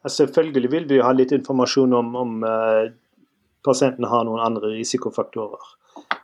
[0.05, 2.91] Selvfølgelig vil vi ha litt informasjon om, om uh,
[3.65, 5.71] pasienten har noen andre risikofaktorer.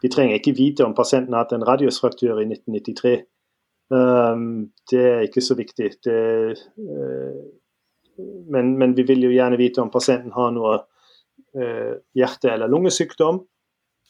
[0.04, 3.31] Vi trenger ikke vite om pasienten har hatt en radiusfraktur i 1993 Ehm,
[3.92, 5.90] det er ikke så viktig.
[6.06, 6.20] Det,
[6.80, 7.40] eh,
[8.52, 10.78] men, men, vi vil jo gjerne vite om pasienten har noe
[11.56, 13.42] eh, hjerte- eller lungesykdom.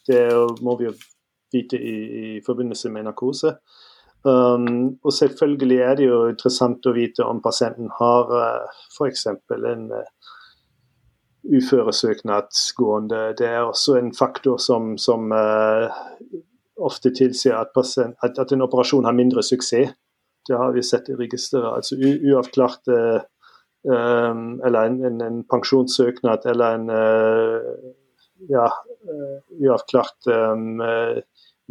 [0.07, 0.21] Det
[0.61, 0.93] må vi jo
[1.53, 1.95] vite i,
[2.37, 3.55] i forbindelse med narkose.
[4.23, 9.25] Um, og selvfølgelig er det jo interessant å vite om pasienten har uh, eh, f.eks.
[9.49, 10.29] en uh,
[11.57, 13.23] uføresøknad gående.
[13.39, 15.89] Det er også en faktor som, som uh,
[16.85, 19.93] ofte tilsier at, pasient, at, at, en operasjon har mindre suksess.
[20.49, 21.69] Det har vi sett i registeret.
[21.69, 23.21] Altså uavklart uh,
[23.85, 27.91] um, Eller en, en, en, pensjonssøknad eller en uh,
[28.49, 30.81] ja, uh, uavklart um,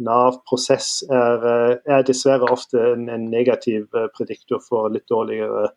[0.01, 1.43] Nav-prosess er,
[1.85, 5.67] er, dessverre ofte en, en, negativ prediktor for litt dårligere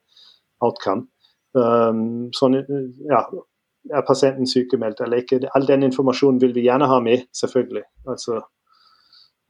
[0.64, 1.10] outcome.
[1.52, 2.56] Um, sånn,
[3.10, 3.20] ja,
[3.92, 5.42] er pasienten sykemeldt eller ikke?
[5.54, 7.84] All den informasjonen vil vi gjerne ha med, selvfølgelig.
[8.08, 8.40] Altså,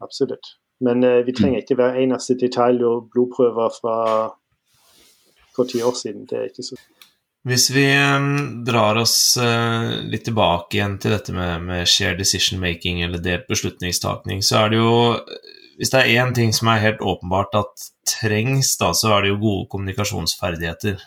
[0.02, 0.56] absolutt.
[0.84, 3.98] Men eh, vi trenger ikke hver eneste detalj og blodprøver fra
[5.54, 6.26] for ti år siden.
[6.28, 6.78] Det er ikke så
[7.44, 12.60] Hvis vi um, drar oss uh, litt tilbake igjen til dette med, med shared decision
[12.60, 14.94] making eller delt beslutningstakning, så er det jo
[15.78, 19.32] Hvis det er én ting som er helt åpenbart at trengs, da, så er det
[19.32, 21.00] jo gode kommunikasjonsferdigheter.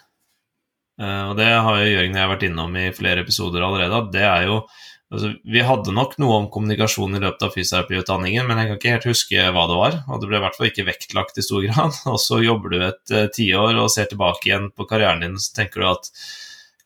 [1.02, 4.02] Uh, og det har jo Jørgen og jeg vært innom i flere episoder allerede.
[4.02, 4.62] at det er jo
[5.08, 8.94] Altså, vi hadde nok noe om kommunikasjon i løpet av fysioterapiutdanningen, men jeg kan ikke
[8.96, 9.96] helt huske hva det var.
[10.12, 11.96] Og det ble i hvert fall ikke vektlagt i stor grad.
[12.12, 15.56] Og så jobber du et uh, tiår og ser tilbake igjen på karrieren din, så
[15.62, 16.12] tenker du at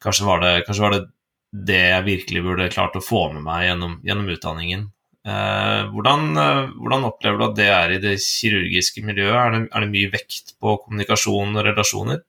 [0.02, 1.04] kanskje var det, kanskje var det,
[1.52, 4.90] det jeg virkelig burde klart å få med meg gjennom, gjennom utdanningen.
[5.26, 9.38] Uh, hvordan, uh, hvordan, opplever du at det er i det kirurgiske miljøet?
[9.38, 12.22] Er det, er det mye vekt på kommunikasjon og relasjoner?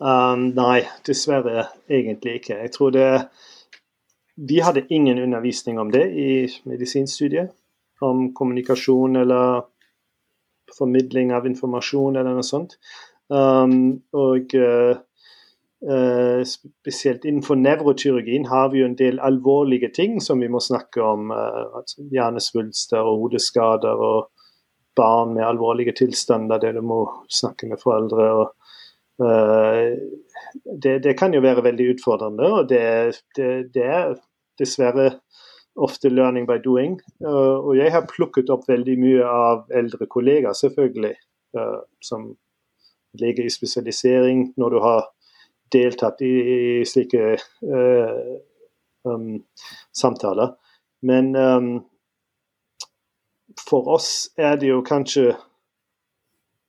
[0.00, 2.60] Um, nei, dessverre egentlig ikke.
[2.66, 3.08] Jeg tror det
[4.36, 7.52] vi hadde ingen undervisning om det i medisinstudiet.
[8.00, 9.62] Om kommunikasjon eller
[10.78, 12.76] formidling av informasjon eller noe sånt.
[13.30, 14.96] Um, og uh,
[16.48, 21.30] spesielt innenfor nevrokirurgien har vi jo en del alvorlige ting som vi må snakke om.
[21.34, 24.30] Uh, altså hjernesvulster og hodeskader og
[24.96, 28.30] barn med alvorlige tilstander der du må snakke med foreldre.
[28.40, 28.56] og
[29.20, 34.14] det, det, kan jo være veldig utfordrende, og det, det, det er
[34.60, 35.10] dessverre
[35.76, 36.98] ofte 'learning by doing'.
[37.24, 41.14] og jeg har plukket opp veldig mye av eldre kollegaer, selvfølgelig,
[42.02, 42.32] som
[43.20, 44.54] lege i spesialisering.
[44.56, 45.04] Når du har
[45.72, 46.34] deltatt i,
[46.80, 48.24] i slike uh,
[49.04, 49.42] um,
[49.96, 50.54] samtaler.
[51.02, 51.70] Men um,
[53.68, 55.32] for oss er det jo kanskje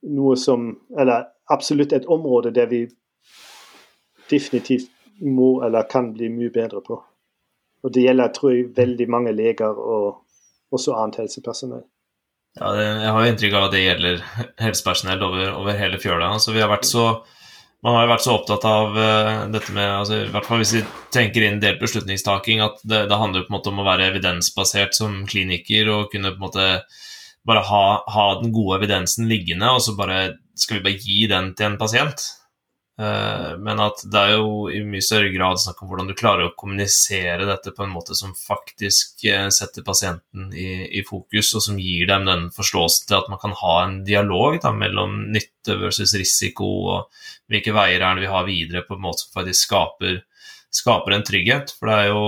[0.10, 2.86] noe som Eller absolutt et område der vi
[4.32, 4.90] definitivt
[5.22, 6.98] må eller kan bli mye bedre på.
[7.84, 10.24] Og det gjelder tror jeg, veldig mange leger og
[10.72, 11.84] også annet helsepersonell.
[12.60, 14.24] Ja, jeg har jo inntrykk av at det gjelder
[14.60, 16.32] helsepersonell over, over hele fjøla.
[16.36, 17.06] Altså, vi har vært så
[17.82, 20.76] man har jo vært så opptatt av uh, dette med altså, i hvert fall Hvis
[20.76, 20.82] vi
[21.14, 24.94] tenker inn delt beslutningstaking, at det, det, handler på en måte om å være evidensbasert
[24.94, 26.68] som kliniker og kunne på en måte
[27.48, 30.22] bare ha, ha den gode evidensen liggende, og så bare
[30.58, 32.28] skal vi bare gi den til en pasient.
[33.02, 36.50] Uh, men at det er jo i mye større grad snakk om hvordan du klarer
[36.50, 40.68] å kommunisere dette på en måte som faktisk uh, setter pasienten i,
[41.00, 44.60] i, fokus, og som gir dem den forståelsen til at man kan ha en dialog
[44.62, 49.06] da, mellom nytte versus risiko, og hvilke veier er det vi har videre, på en
[49.08, 50.22] måte som faktisk skaper,
[50.82, 51.74] skaper en trygghet.
[51.80, 52.24] For det er jo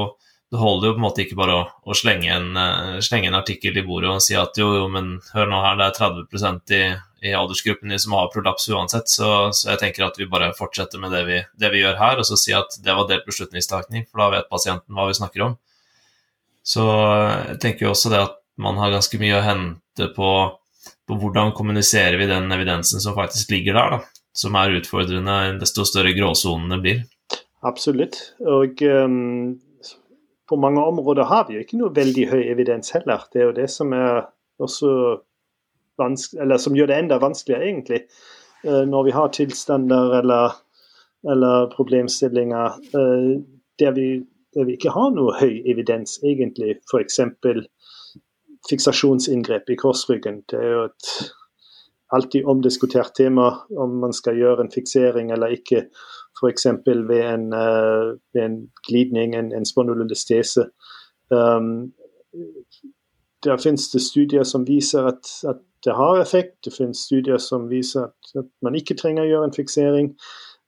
[0.53, 3.39] det holder jo på en måte ikke bare å, å slenge, en, uh, slenge, en,
[3.39, 6.73] artikkel i bordet og si at jo, jo, men hør nå her, det er 30%
[6.77, 6.81] i,
[7.25, 9.09] i aldersgruppen som har prolaps uansett.
[9.09, 12.21] Så, så, jeg tenker at vi bare fortsetter med det vi, det vi, gjør her,
[12.21, 15.47] og så si at det var delt beslutningstaking, for da vet pasienten hva vi snakker
[15.47, 15.57] om.
[16.61, 20.31] Så jeg tenker jo også det at man har ganske mye å hente på,
[21.09, 24.25] på hvordan kommuniserer vi den evidensen som faktisk ligger der, da.
[24.37, 27.05] Som er utfordrende desto større gråsonene blir.
[27.65, 28.21] Absolutt.
[28.45, 29.55] Og um
[30.53, 33.25] på mange områder har vi jo ikke noe veldig høy evidens heller.
[33.33, 34.27] Det er jo det som er
[34.61, 34.91] også
[36.01, 37.99] eller som gjør det enda vanskeligere, egentlig.
[38.65, 40.55] Eh, når vi har tilstander eller,
[41.31, 43.41] eller problemstillinger eh,
[43.79, 44.07] der vi,
[44.55, 46.79] der vi, ikke har noe høy evidens, egentlig.
[46.89, 47.19] F.eks.
[48.69, 50.43] fiksasjonsinngrep i korsryggen.
[50.49, 51.13] Det er jo et
[52.13, 55.87] alltid omdiskutert tema om man skal gjøre en fiksering eller ikke
[56.39, 56.65] f.eks.
[56.85, 60.69] ved, en, uh, ved en glidning, en, en spondylolistese.
[61.29, 61.93] Um,
[63.43, 66.65] der finnes det studier som viser at, at, det har effekt.
[66.65, 70.05] Det finnes studier som viser at, at man ikke trenger å gjøre en fiksering.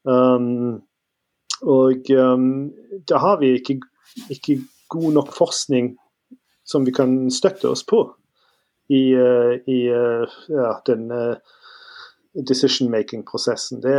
[0.03, 0.82] Um,
[1.63, 2.74] og um,
[3.07, 3.78] da har vi ikke,
[4.30, 4.59] ikke,
[4.89, 5.95] god nok forskning
[6.68, 8.03] som vi kan støtte oss på
[8.91, 11.39] i, uh, i uh, ja, den uh,
[12.47, 13.81] decision-making-prosessen.
[13.81, 13.95] Det,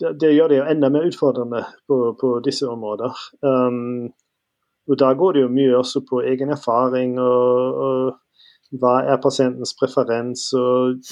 [0.00, 3.16] det, det, gjør det jo enda mer utfordrende på, på disse områder.
[3.42, 4.12] Um,
[4.86, 9.74] og Da går det jo mye også på egen erfaring og, og hva er pasientens
[9.78, 11.02] preferens, og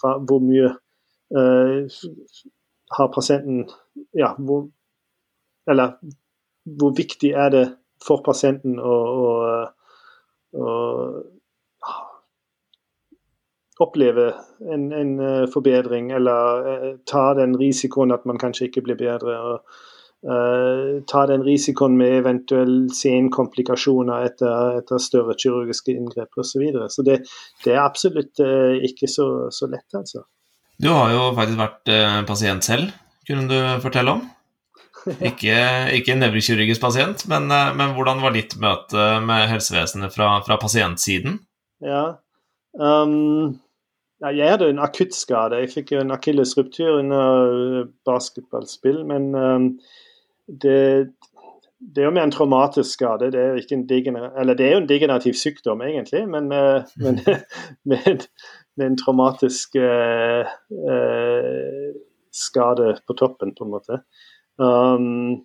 [0.00, 0.72] hva, hvor mye
[1.34, 1.86] uh,
[2.98, 3.68] har pasienten
[4.14, 4.68] Ja, hvor
[5.70, 5.94] Eller
[6.64, 7.64] hvor viktig er det
[8.06, 9.30] for pasienten å, å,
[10.60, 10.66] å
[13.80, 14.34] oppleve
[14.72, 19.34] en, en uh, forbedring, eller uh, ta den risikoen at man kanskje ikke blir bedre.
[19.34, 19.80] og
[20.30, 26.52] uh, Ta den risikoen med eventuelle senkomplikasjoner etter, etter større kirurgiske inngrep osv.
[26.52, 26.90] Så, videre.
[26.90, 27.18] så det,
[27.64, 28.44] det, er absolutt
[28.90, 30.24] ikke så, så, lett, altså.
[30.78, 31.92] Du har jo faktisk vært
[32.26, 32.94] pasient selv,
[33.26, 34.24] kunne du fortelle om?
[35.28, 35.52] Ikke,
[35.92, 41.34] ikke en nevrokirurgisk pasient, men, men, hvordan var ditt møte med helsevesenet fra, fra pasientsiden?
[41.84, 42.06] Ja,
[42.80, 43.58] um,
[44.30, 45.58] jeg hadde en akuttskade.
[45.60, 49.02] Jeg fikk en akillesruptur under basketballspill.
[49.06, 49.66] Men um,
[50.46, 51.10] det,
[51.78, 53.32] det, er jo mer en traumatisk skade.
[53.34, 57.20] Det er, en det er jo en degenerativ sykdom, egentlig, men, uh, men
[57.90, 58.26] med,
[58.76, 61.90] med, en traumatisk uh, uh,
[62.32, 64.00] skade på toppen, på en måte.
[64.56, 65.44] Um,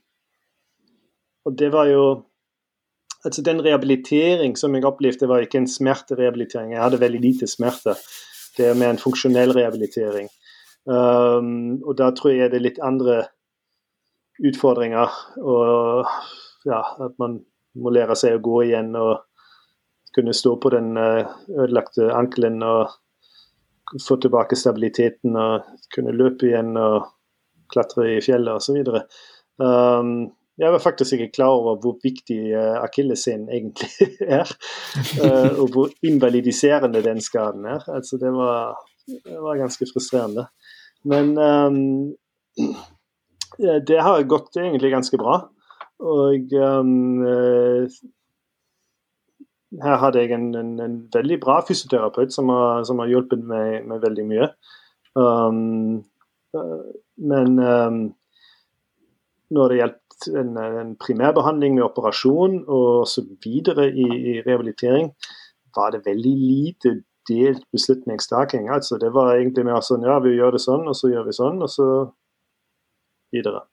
[1.46, 2.24] og det var jo
[3.26, 6.72] altså Den rehabilitering som jeg opplevde, var ikke en smerterehabilitering.
[6.72, 7.98] Jeg hadde veldig lite smerte.
[8.60, 10.28] Det mer en funksjonell rehabilitering.
[10.89, 13.22] Um, og da tror jeg det er litt andre
[14.43, 15.14] utfordringer.
[15.39, 16.07] Og
[16.68, 17.39] ja, at man
[17.80, 19.20] må lære seg å gå igjen og
[20.16, 22.97] kunne stå på den uh, ødelagte ankelen og
[24.05, 27.07] få tilbake stabiliteten og kunne løpe igjen og
[27.74, 28.84] klatre i fjellet osv.
[29.62, 30.30] Um,
[30.60, 34.49] jeg var faktisk ikke klar over hvor viktig uh, akilleshælen egentlig er.
[35.22, 37.86] Uh, og hvor invalidiserende den skaden er.
[37.88, 38.76] Altså, det var,
[39.07, 40.45] det var ganske frustrerende.
[41.03, 42.14] Men um,
[43.89, 45.39] det har gått egentlig ganske bra.
[45.99, 47.24] Og um,
[49.84, 53.88] her hadde jeg en, en, en, veldig bra fysioterapeut som har, som har hjulpet meg
[53.88, 54.47] med veldig mye.
[55.16, 55.99] Um,
[57.20, 57.60] men
[59.49, 59.80] når det
[60.28, 65.14] en, en primærbehandling med operasjon og så videre i, i rehabilitering,
[65.76, 66.96] var det veldig lite
[67.30, 68.70] delt beslutningstaking.
[68.70, 71.36] Altså, det var egentlig mer sånn ja, vi gjør det sånn, og så gjør vi
[71.38, 71.90] sånn, og så
[73.34, 73.66] videre.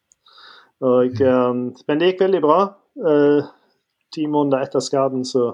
[0.84, 2.58] Og, um, men det gikk veldig bra.
[3.00, 3.46] Uh,
[4.12, 5.48] ti måneder etter skaden så,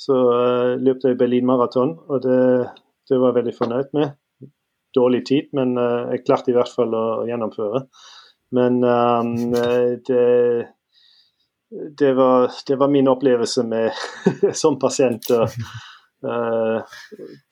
[0.00, 2.40] så uh, løp jeg Berlin Maraton, og det,
[3.08, 4.16] det var jeg veldig fornøyd med.
[4.96, 7.84] Dårlig tid, men uh, jeg klarte i hvert fall å, å gjennomføre.
[8.54, 9.34] Men um,
[10.06, 10.68] det,
[11.98, 13.92] det, var, det, var, min opplevelse med,
[14.62, 15.30] som pasient.
[15.30, 16.78] Uh,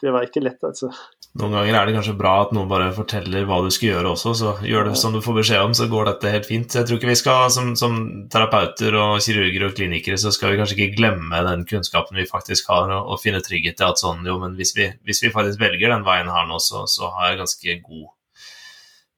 [0.01, 0.93] det var ikke lett, altså.
[1.35, 4.33] Noen ganger er det kanskje bra at noen bare forteller hva du skal gjøre også,
[4.39, 6.77] så gjør det som du får beskjed om, så går dette helt fint.
[6.79, 7.97] Jeg tror ikke vi skal, som, som
[8.31, 12.71] terapeuter og kirurger og klinikere, så skal vi kanskje ikke glemme den kunnskapen vi faktisk
[12.71, 15.59] har, og, og finne trygghet i at sånn, jo, men hvis vi, hvis vi, faktisk
[15.59, 18.07] velger den veien her nå, så, så har jeg ganske god,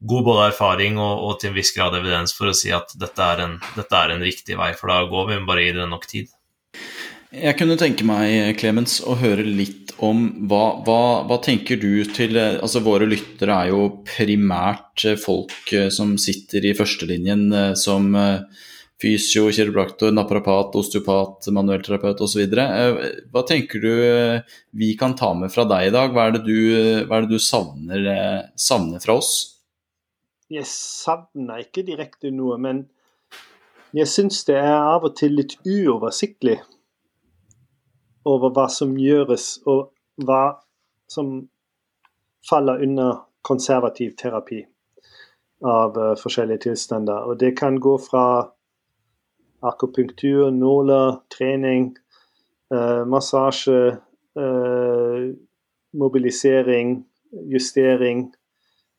[0.01, 3.23] god både erfaring og, og, til en viss grad evidens for å si at dette
[3.23, 6.09] er, en, dette er en riktig vei, for da går vi bare i det nok
[6.11, 6.33] tid.
[7.37, 12.37] Jeg kunne tenke meg, Clemens, å høre litt om hva, hva, hva, tenker du til
[12.39, 18.63] Altså, våre lyttere er jo primært folk eh, som sitter i førstelinjen eh, som eh,
[19.03, 22.47] fysio, kiropraktor, naprapat, osteopat, manuellterapeut osv.
[22.47, 23.91] Hva tenker du
[24.73, 26.15] vi kan ta med fra deg i dag?
[26.15, 26.57] Hva er det du,
[27.05, 28.09] er det du savner,
[28.57, 29.56] savner, fra oss?
[30.51, 32.85] Jeg savner ikke direkte noe, men
[33.97, 36.61] jeg syns det er av og til litt uoversiktlig
[38.27, 39.91] over hva som gjøres, og
[40.27, 40.59] hva
[41.11, 41.39] som
[42.47, 44.61] faller under konservativ terapi
[45.67, 47.27] av uh, forskjellige tilstander.
[47.27, 48.27] Og det kan gå fra
[49.67, 51.93] akupunktur, nåler, trening,
[52.75, 53.97] uh, massasje,
[54.39, 55.23] uh,
[55.97, 56.99] mobilisering,
[57.51, 58.29] justering.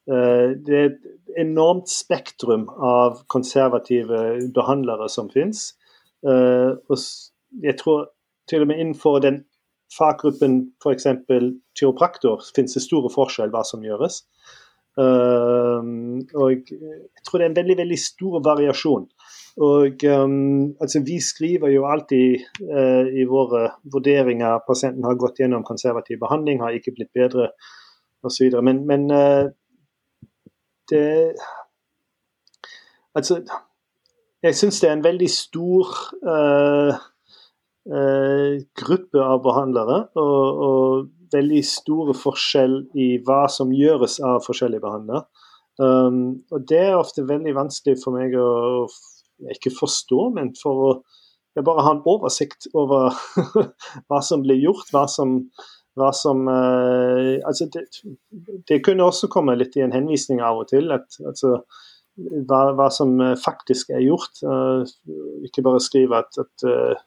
[0.07, 0.99] det et
[1.35, 4.21] enormt spektrum av konservative
[4.55, 5.73] behandlere som fins.
[6.23, 6.97] og
[7.63, 8.07] jeg tror
[8.49, 9.43] til og med innenfor den
[9.97, 11.07] faggruppen f.eks.
[11.79, 14.23] kiropraktor finnes det store forskjell hva som gjøres.
[14.97, 15.83] Uh,
[16.33, 19.05] og jeg tror det er en veldig veldig stor variasjon.
[19.67, 25.65] Og um, altså Vi skriver jo alltid uh, i våre vurderinger pasienten har gått gjennom
[25.65, 27.51] konservativ behandling, har ikke blitt bedre
[28.25, 28.57] osv.
[28.65, 29.07] Men, men
[30.91, 31.35] det
[33.17, 33.39] Altså,
[34.45, 36.97] jeg syns det er en veldig stor uh,
[37.89, 44.85] uh, gruppe av behandlere, og, og, veldig store forskjell i hva som gjøres av forskjellige
[44.85, 45.25] behandlere.
[45.81, 48.85] Um, og Det er ofte veldig vanskelig for meg å
[49.51, 50.91] ikke forstå, men for å
[51.65, 53.17] bare ha en oversikt over
[54.07, 55.41] hva som blir gjort, hva som,
[55.97, 57.87] hva som uh, altså det,
[58.69, 60.91] det, kunne også komme litt i en henvisning av og til.
[60.93, 61.57] At, altså,
[62.17, 64.41] hva, hva, som faktisk er gjort.
[64.43, 64.85] Uh,
[65.47, 66.97] ikke bare skrive at, at uh,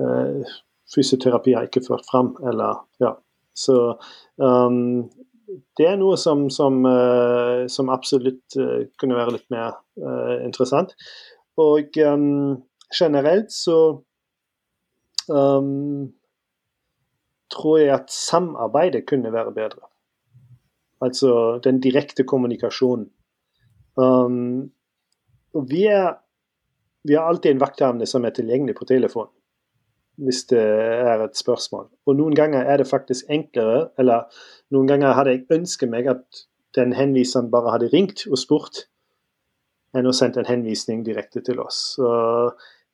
[0.00, 0.54] uh,
[0.94, 2.34] fysioterapi har ikke ført fram.
[2.46, 3.14] Eller, ja.
[3.56, 3.76] Så
[4.40, 5.10] um,
[5.78, 6.84] det er noe som, som,
[7.66, 8.54] som absolutt
[9.02, 9.80] kunne være litt mer
[10.46, 10.92] interessant.
[11.58, 12.60] Og um,
[12.94, 13.80] generelt så
[15.26, 16.12] um,
[17.50, 19.88] tror jeg at samarbeidet kunne være bedre.
[21.00, 23.08] Altså den direkte kommunikasjonen.
[23.96, 24.70] Um,
[25.68, 26.14] vi er,
[27.04, 29.30] vi har alltid en vakthavende som er tilgjengelig på telefon
[30.20, 31.86] hvis det er et spørsmål.
[32.06, 34.28] Og noen ganger er det faktisk enklere, eller
[34.74, 36.42] noen ganger hadde jeg ønsket meg at
[36.76, 38.84] den henviseren bare hadde ringt og spurt,
[39.96, 41.80] enn å sende en henvisning direkte til oss.
[41.96, 42.10] Så,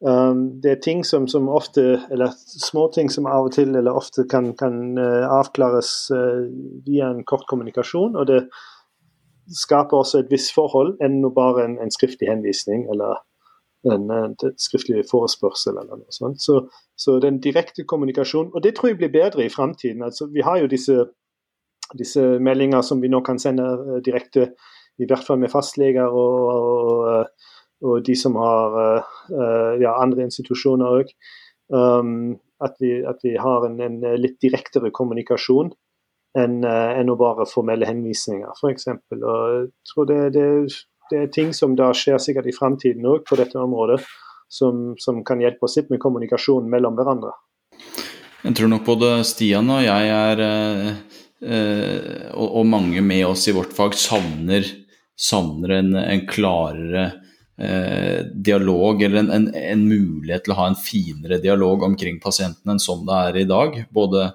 [0.05, 4.27] um, det er ting som, som, ofte, eller småting som av og til eller ofte
[4.31, 6.47] kan, kan uh, avklares uh,
[6.87, 8.17] via en kort kommunikasjon.
[8.17, 8.43] og det
[9.55, 13.21] skaper også et visst forhold enn bare en, en skriftlig henvisning eller
[13.87, 16.41] en, en skriftlig forespørsel eller noe sånt.
[16.43, 16.65] Så,
[16.99, 20.03] så, den direkte kommunikasjonen Og det tror jeg blir bedre i framtiden.
[20.03, 21.07] Altså, vi har jo disse,
[21.99, 24.51] disse meldinger som vi nå kan sende uh, direkte,
[24.99, 27.47] i hvert fall med fastleger og, og,
[27.85, 31.15] og de som har uh, ja, andre institusjoner òg.
[31.69, 35.75] Um, at, at, vi har en, en litt direktere kommunikasjon
[36.39, 38.87] enn, enn å bare formelle henvisninger, f.eks.
[38.89, 39.19] Jeg
[39.91, 40.47] tror det, det
[41.11, 44.01] det er ting som da skjer sikkert i fremtiden òg på dette området,
[44.51, 47.35] som, som, kan hjelpe oss litt med kommunikasjonen mellom hverandre.
[48.47, 53.55] Jeg tror nok både Stian og jeg er, eh, og, og, mange med oss i
[53.57, 54.67] vårt fag savner
[55.17, 57.07] savner en, en klarere
[57.59, 62.75] eh, dialog, eller en, en, en, mulighet til å ha en finere dialog omkring pasienten
[62.75, 63.79] enn sånn det er i dag.
[63.95, 64.31] Både,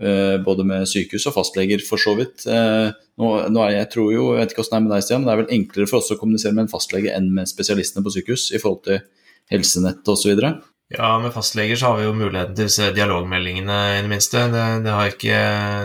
[0.00, 2.46] eh, både med sykehus og fastleger, for så vidt.
[2.46, 2.90] Eh,
[3.20, 5.22] nå, nå er jeg tror jo, jeg vet ikke hvordan det er med deg, Stian,
[5.22, 8.06] men det er vel enklere for oss å kommunisere med en fastlege enn med spesialistene
[8.06, 9.02] på sykehus i forhold til
[9.50, 10.36] helsenett osv.
[10.90, 14.40] Ja, med fastleger så har vi jo muligheten til disse dialogmeldingene, i det minste.
[14.50, 15.36] Det, det ikke,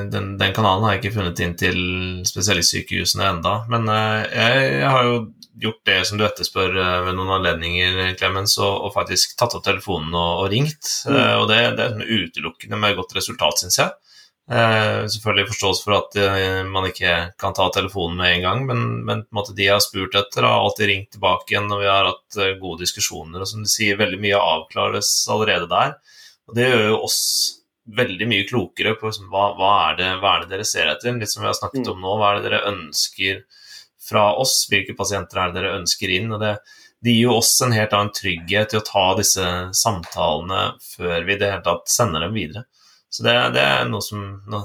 [0.10, 1.78] den, den, kanalen har jeg ikke funnet inn til
[2.26, 3.54] spesialistsykehusene enda.
[3.70, 5.20] Men uh, jeg, jeg, har jo
[5.62, 9.64] gjort det som du etterspør uh, ved noen anledninger, Clemens, og, og, faktisk tatt opp
[9.66, 10.90] telefonen og, og ringt.
[11.08, 11.16] Mm.
[11.16, 13.94] Uh, og det, det er utelukkende med godt resultat, syns jeg.
[14.46, 18.84] Uh, selvfølgelig forståelse for at uh, man ikke kan ta telefonen med en gang, men,
[19.08, 19.24] men
[19.58, 22.84] de har spurt etter, har alltid ringt tilbake igjen når vi har hatt eh, gode
[22.86, 23.42] diskusjoner.
[23.42, 25.96] Og som du sier, veldig mye avklares allerede der.
[26.46, 27.22] Og det gjør jo oss
[27.86, 31.18] veldig mye klokere på liksom, hva, hva, er det, hva, er det, dere ser etter,
[31.18, 31.92] litt som vi har snakket mm.
[31.96, 32.16] om nå.
[32.22, 33.42] Hva er det dere ønsker
[34.06, 34.64] fra oss?
[34.72, 36.34] Hvilke pasienter er det dere ønsker inn?
[36.34, 36.58] og det
[37.06, 41.36] det gir jo oss en helt annen trygghet til å ta disse samtalene før vi
[41.38, 42.64] det hele tatt sender dem videre.
[43.14, 44.62] Så det, det er noe som nå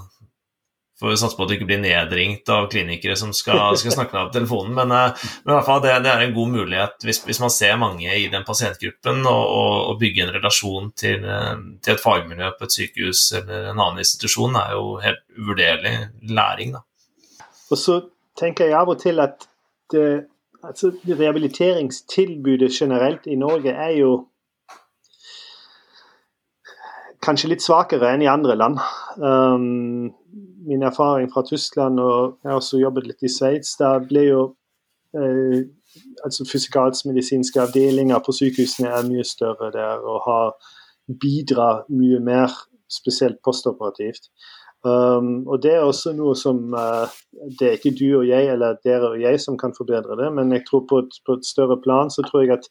[1.00, 4.12] får vi satse på at du ikke blir nedringt av klinikere som skal, skal snakke
[4.16, 4.74] deg på telefonen.
[4.76, 7.52] Men, eh, men, i hvert fall det, det, er en god mulighet hvis, hvis, man
[7.54, 12.68] ser mange i den pasientgruppen, og, bygge en relasjon til, eh, til, et fagmiljø på
[12.68, 15.94] et sykehus eller en annen institusjon, er jo helt uvurderlig
[16.28, 16.76] læring.
[16.76, 16.84] Da.
[17.70, 18.00] Og så
[18.40, 19.46] tenker jeg av og til at
[19.92, 20.26] det,
[20.64, 24.12] altså, rehabiliteringstilbudet generelt i Norge er jo
[27.20, 28.80] kanskje litt svakere enn i andre land.
[29.20, 30.12] Um,
[30.66, 34.42] min erfaring fra Tyskland, og jeg har også jobbet litt i Sveits, der ble jo
[35.16, 35.66] eh,
[36.24, 40.52] altså Fysikalsk-medisinske avdelinger på sykehusene er mye større der og har
[41.20, 42.54] bidrar mye mer,
[42.90, 44.30] spesielt postoperativt.
[44.84, 47.04] Um, og Det er også noe som uh,
[47.58, 50.52] Det er ikke du og jeg eller dere og jeg som kan forbedre det, men
[50.56, 52.70] jeg tror på et, på et større plan så tror jeg at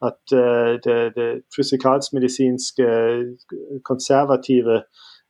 [0.00, 2.86] at uh, det, det fysikalsk-medisinske,
[3.84, 4.76] konservative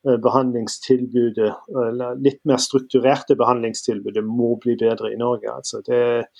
[0.06, 1.54] uh, behandlingstilbudet,
[1.90, 5.50] eller litt mer strukturerte behandlingstilbudet, må bli bedre i Norge.
[5.50, 6.30] Altså det,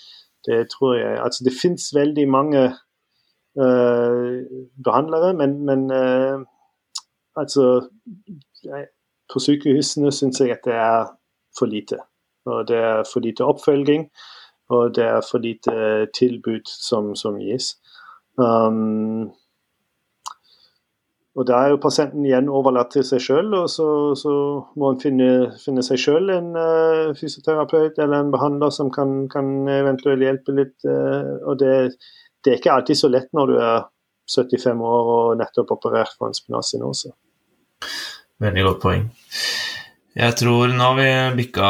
[0.47, 1.19] det tror jeg.
[1.19, 2.63] Altså det fins veldig mange
[3.59, 4.39] uh,
[4.85, 5.91] behandlere, men, men
[7.37, 7.67] altså
[9.33, 11.11] På sykehusene syns jeg at det er
[11.59, 12.01] for lite.
[12.47, 14.09] Og det er for lite oppfølging,
[14.71, 17.75] og det er for lite tilbud som, som gis.
[18.39, 19.31] Um,
[21.39, 23.87] og Da er jo pasienten igjen overlatt til seg sjøl, og så,
[24.19, 24.33] så,
[24.77, 25.29] må han finne,
[25.63, 30.77] finne seg sjøl en uh, fysioterapeut eller en behandler som kan, kan eventuelt hjelpe litt.
[30.85, 31.73] Uh, og det,
[32.43, 33.87] det, er ikke alltid så lett når du er
[34.31, 37.15] 75 år og nettopp operert for en spinasinose.
[38.41, 39.05] Veldig godt poeng.
[40.17, 41.11] Jeg tror nå har vi
[41.45, 41.69] bikka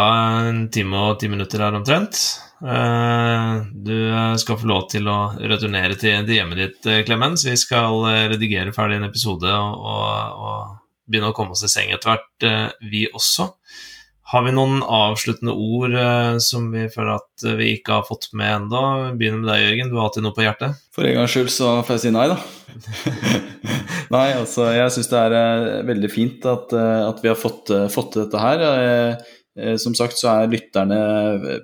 [0.49, 2.21] en time og ti minutter her omtrent.
[2.61, 3.97] Eh, du
[4.41, 7.47] skal få lov til å returnere til, hjemmet ditt, Klemens, Clemens.
[7.49, 9.97] Vi skal eh, redigere ferdig en episode og,
[10.47, 10.77] og,
[11.11, 13.49] begynne å komme oss i seng etter hvert, vi også.
[14.31, 15.97] Har vi noen avsluttende ord
[16.45, 18.83] som vi føler at vi ikke har fått med ennå?
[19.19, 19.91] Begynner med deg, Jørgen.
[19.91, 20.85] Du har alltid noe på hjertet?
[20.95, 22.39] For en gangs skyld så får jeg si nei, da.
[24.15, 28.45] nei, altså jeg syns det er veldig fint at, at vi har fått, fått dette
[28.45, 28.67] her.
[29.59, 30.99] Eh, som sagt så er lytterne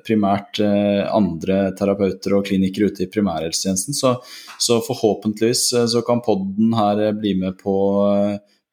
[0.07, 4.17] primært eh, andre terapeuter og klinikere ute i primærhelsetjenesten, så,
[4.59, 7.77] så, forhåpentligvis eh, så kan podden her bli med på,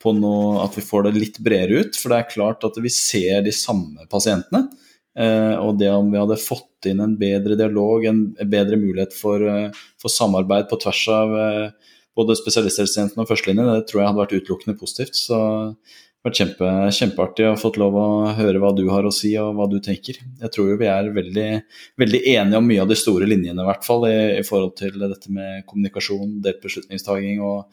[0.04, 1.98] på noe, at vi får det litt bredere ut.
[2.00, 4.68] For det er klart at vi ser de samme pasientene.
[5.64, 9.44] Og det om vi hadde fått inn en bedre dialog, en bedre mulighet for,
[10.02, 11.36] for samarbeid på tvers av
[12.18, 15.18] både spesialisthelsetjenesten og førstelinjen, det tror jeg hadde vært utelukkende positivt.
[15.18, 15.40] Så
[16.24, 19.68] vært kjempe, kjempeartig å fått lov å høre hva du har å si og hva
[19.72, 20.20] du tenker.
[20.40, 21.48] Jeg tror jo vi er veldig,
[22.00, 24.96] veldig enige om mye av de store linjene, i hvert fall, i, i forhold til
[25.02, 27.42] dette med kommunikasjon, delt beslutningstaking.
[27.44, 27.66] Og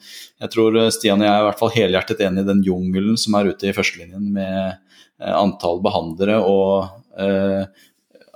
[0.43, 3.39] jeg tror Stian og jeg er i hvert fall helhjertet enig i den jungelen som
[3.39, 7.63] er ute i førstelinjen med eh, antall behandlere og eh,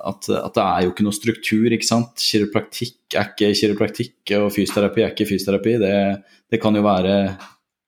[0.05, 1.65] at, at, det er jo ikke noe struktur.
[1.73, 2.21] ikke sant?
[2.21, 5.75] Kiropraktikk er ikke kiropraktikk, og fysioterapi er ikke fysioterapi.
[5.81, 5.93] Det,
[6.53, 7.15] det kan jo være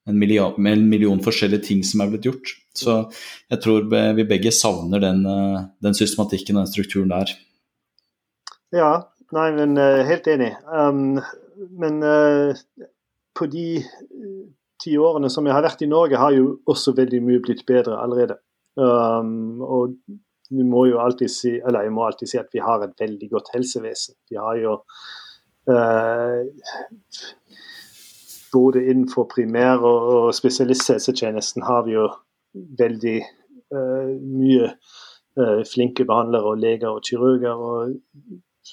[0.08, 2.54] en million, med en million forskjellige ting som er blitt gjort.
[2.78, 2.98] Så
[3.52, 7.34] jeg tror vi begge savner den, eh, den systematikken og den strukturen der.
[8.76, 8.92] Ja,
[9.36, 10.52] nei, men uh, helt enig.
[10.68, 11.22] Um,
[11.80, 12.58] men uh,
[13.38, 13.68] på de
[14.84, 18.00] ti årene som jeg har vært i Norge, har jo også veldig mye blitt bedre
[18.02, 18.40] allerede.
[18.78, 19.96] Um, og
[20.52, 23.32] vi må jo alltid si, eller jeg må alltid si at vi har et veldig
[23.32, 24.16] godt helsevesen.
[24.30, 24.76] Vi har jo
[25.72, 26.44] uh,
[28.54, 32.08] både innenfor primær- og, spesialisthelsetjenesten har vi jo
[32.80, 33.18] veldig
[33.76, 34.72] uh, mye
[35.40, 37.54] uh, flinke behandlere og leger og kirurger.
[37.54, 37.96] og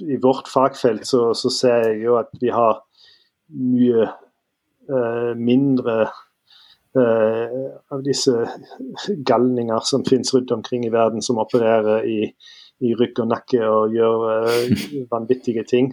[0.01, 2.81] i vårt fagfelt så, så, ser jeg jo at vi har
[3.55, 4.09] mye
[4.91, 6.07] uh, mindre
[6.95, 8.31] av disse
[9.27, 12.29] galninger som finnes rundt omkring i verden, som opererer i,
[12.87, 14.23] i rykk og nakke og gjør
[15.11, 15.89] vanvittige ting.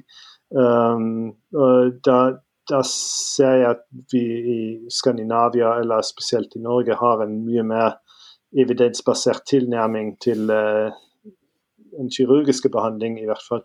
[0.52, 2.18] Um, og da,
[2.70, 3.84] da, ser jeg at
[4.14, 4.22] vi
[4.54, 4.60] i
[4.90, 7.98] Skandinavia, eller spesielt i Norge, har en mye mer
[8.52, 10.92] evidensbasert tilnærming til uh,
[12.00, 13.64] en kirurgiske behandling, i hvert fall,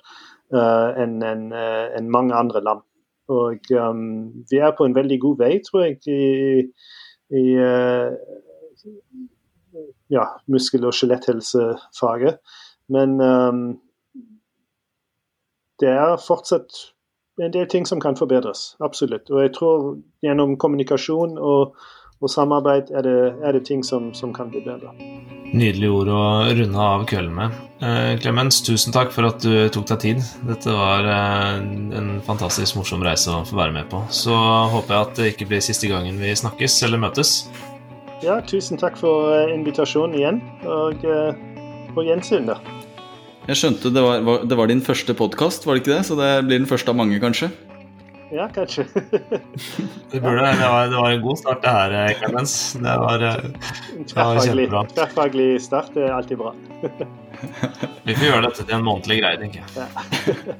[0.54, 2.84] uh, enn en, uh, en mange andre land.
[3.28, 6.62] Og um, vi er på en veldig god vei, tror jeg, i,
[7.34, 7.44] i
[10.14, 12.38] ja, muskel- og skjeletthelsefaget.
[12.94, 13.64] Men um,
[15.82, 16.95] det er fortsatt
[17.42, 18.74] en del ting som kan forbedres.
[18.80, 19.30] Absolutt.
[19.30, 19.86] Og jeg tror
[20.24, 21.76] gjennom kommunikasjon og
[22.24, 24.92] og samarbeid er det, er det ting som, som, kan bli bedre.
[25.52, 26.22] Nydelige ord å
[26.58, 27.58] runde av kvelden med.
[27.84, 30.24] Eh, Clemens, tusen takk for at du tok deg tid.
[30.48, 31.60] Dette var eh,
[32.00, 34.00] en fantastisk morsom reise å få være med på.
[34.08, 34.32] Så
[34.72, 37.36] håper jeg at det ikke blir siste gangen vi snakkes eller møtes.
[38.24, 41.04] Ja, tusen takk for eh, invitasjonen igjen, og
[41.92, 42.56] på gjensyn, da.
[43.46, 46.02] Jeg skjønte det var, det var din første podkast, var det ikke det?
[46.08, 47.52] Så det blir den første av mange, kanskje?
[48.34, 48.84] Ja, kanskje.
[50.10, 52.56] det, burde, det, var, det var en god start, det her, Clemens.
[52.74, 53.36] Det var, eh,
[54.02, 54.82] det var kjempebra.
[54.96, 56.54] Tverrfaglig start er alltid bra.
[58.08, 60.58] vi får gjøre dette til en månedlig greie, tenker jeg.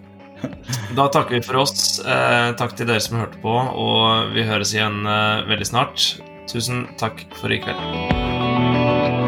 [0.94, 1.98] Da takker vi for oss.
[2.06, 6.12] Eh, takk til dere som hørte på, og vi høres igjen eh, veldig snart.
[6.46, 9.25] Tusen takk for i kveld.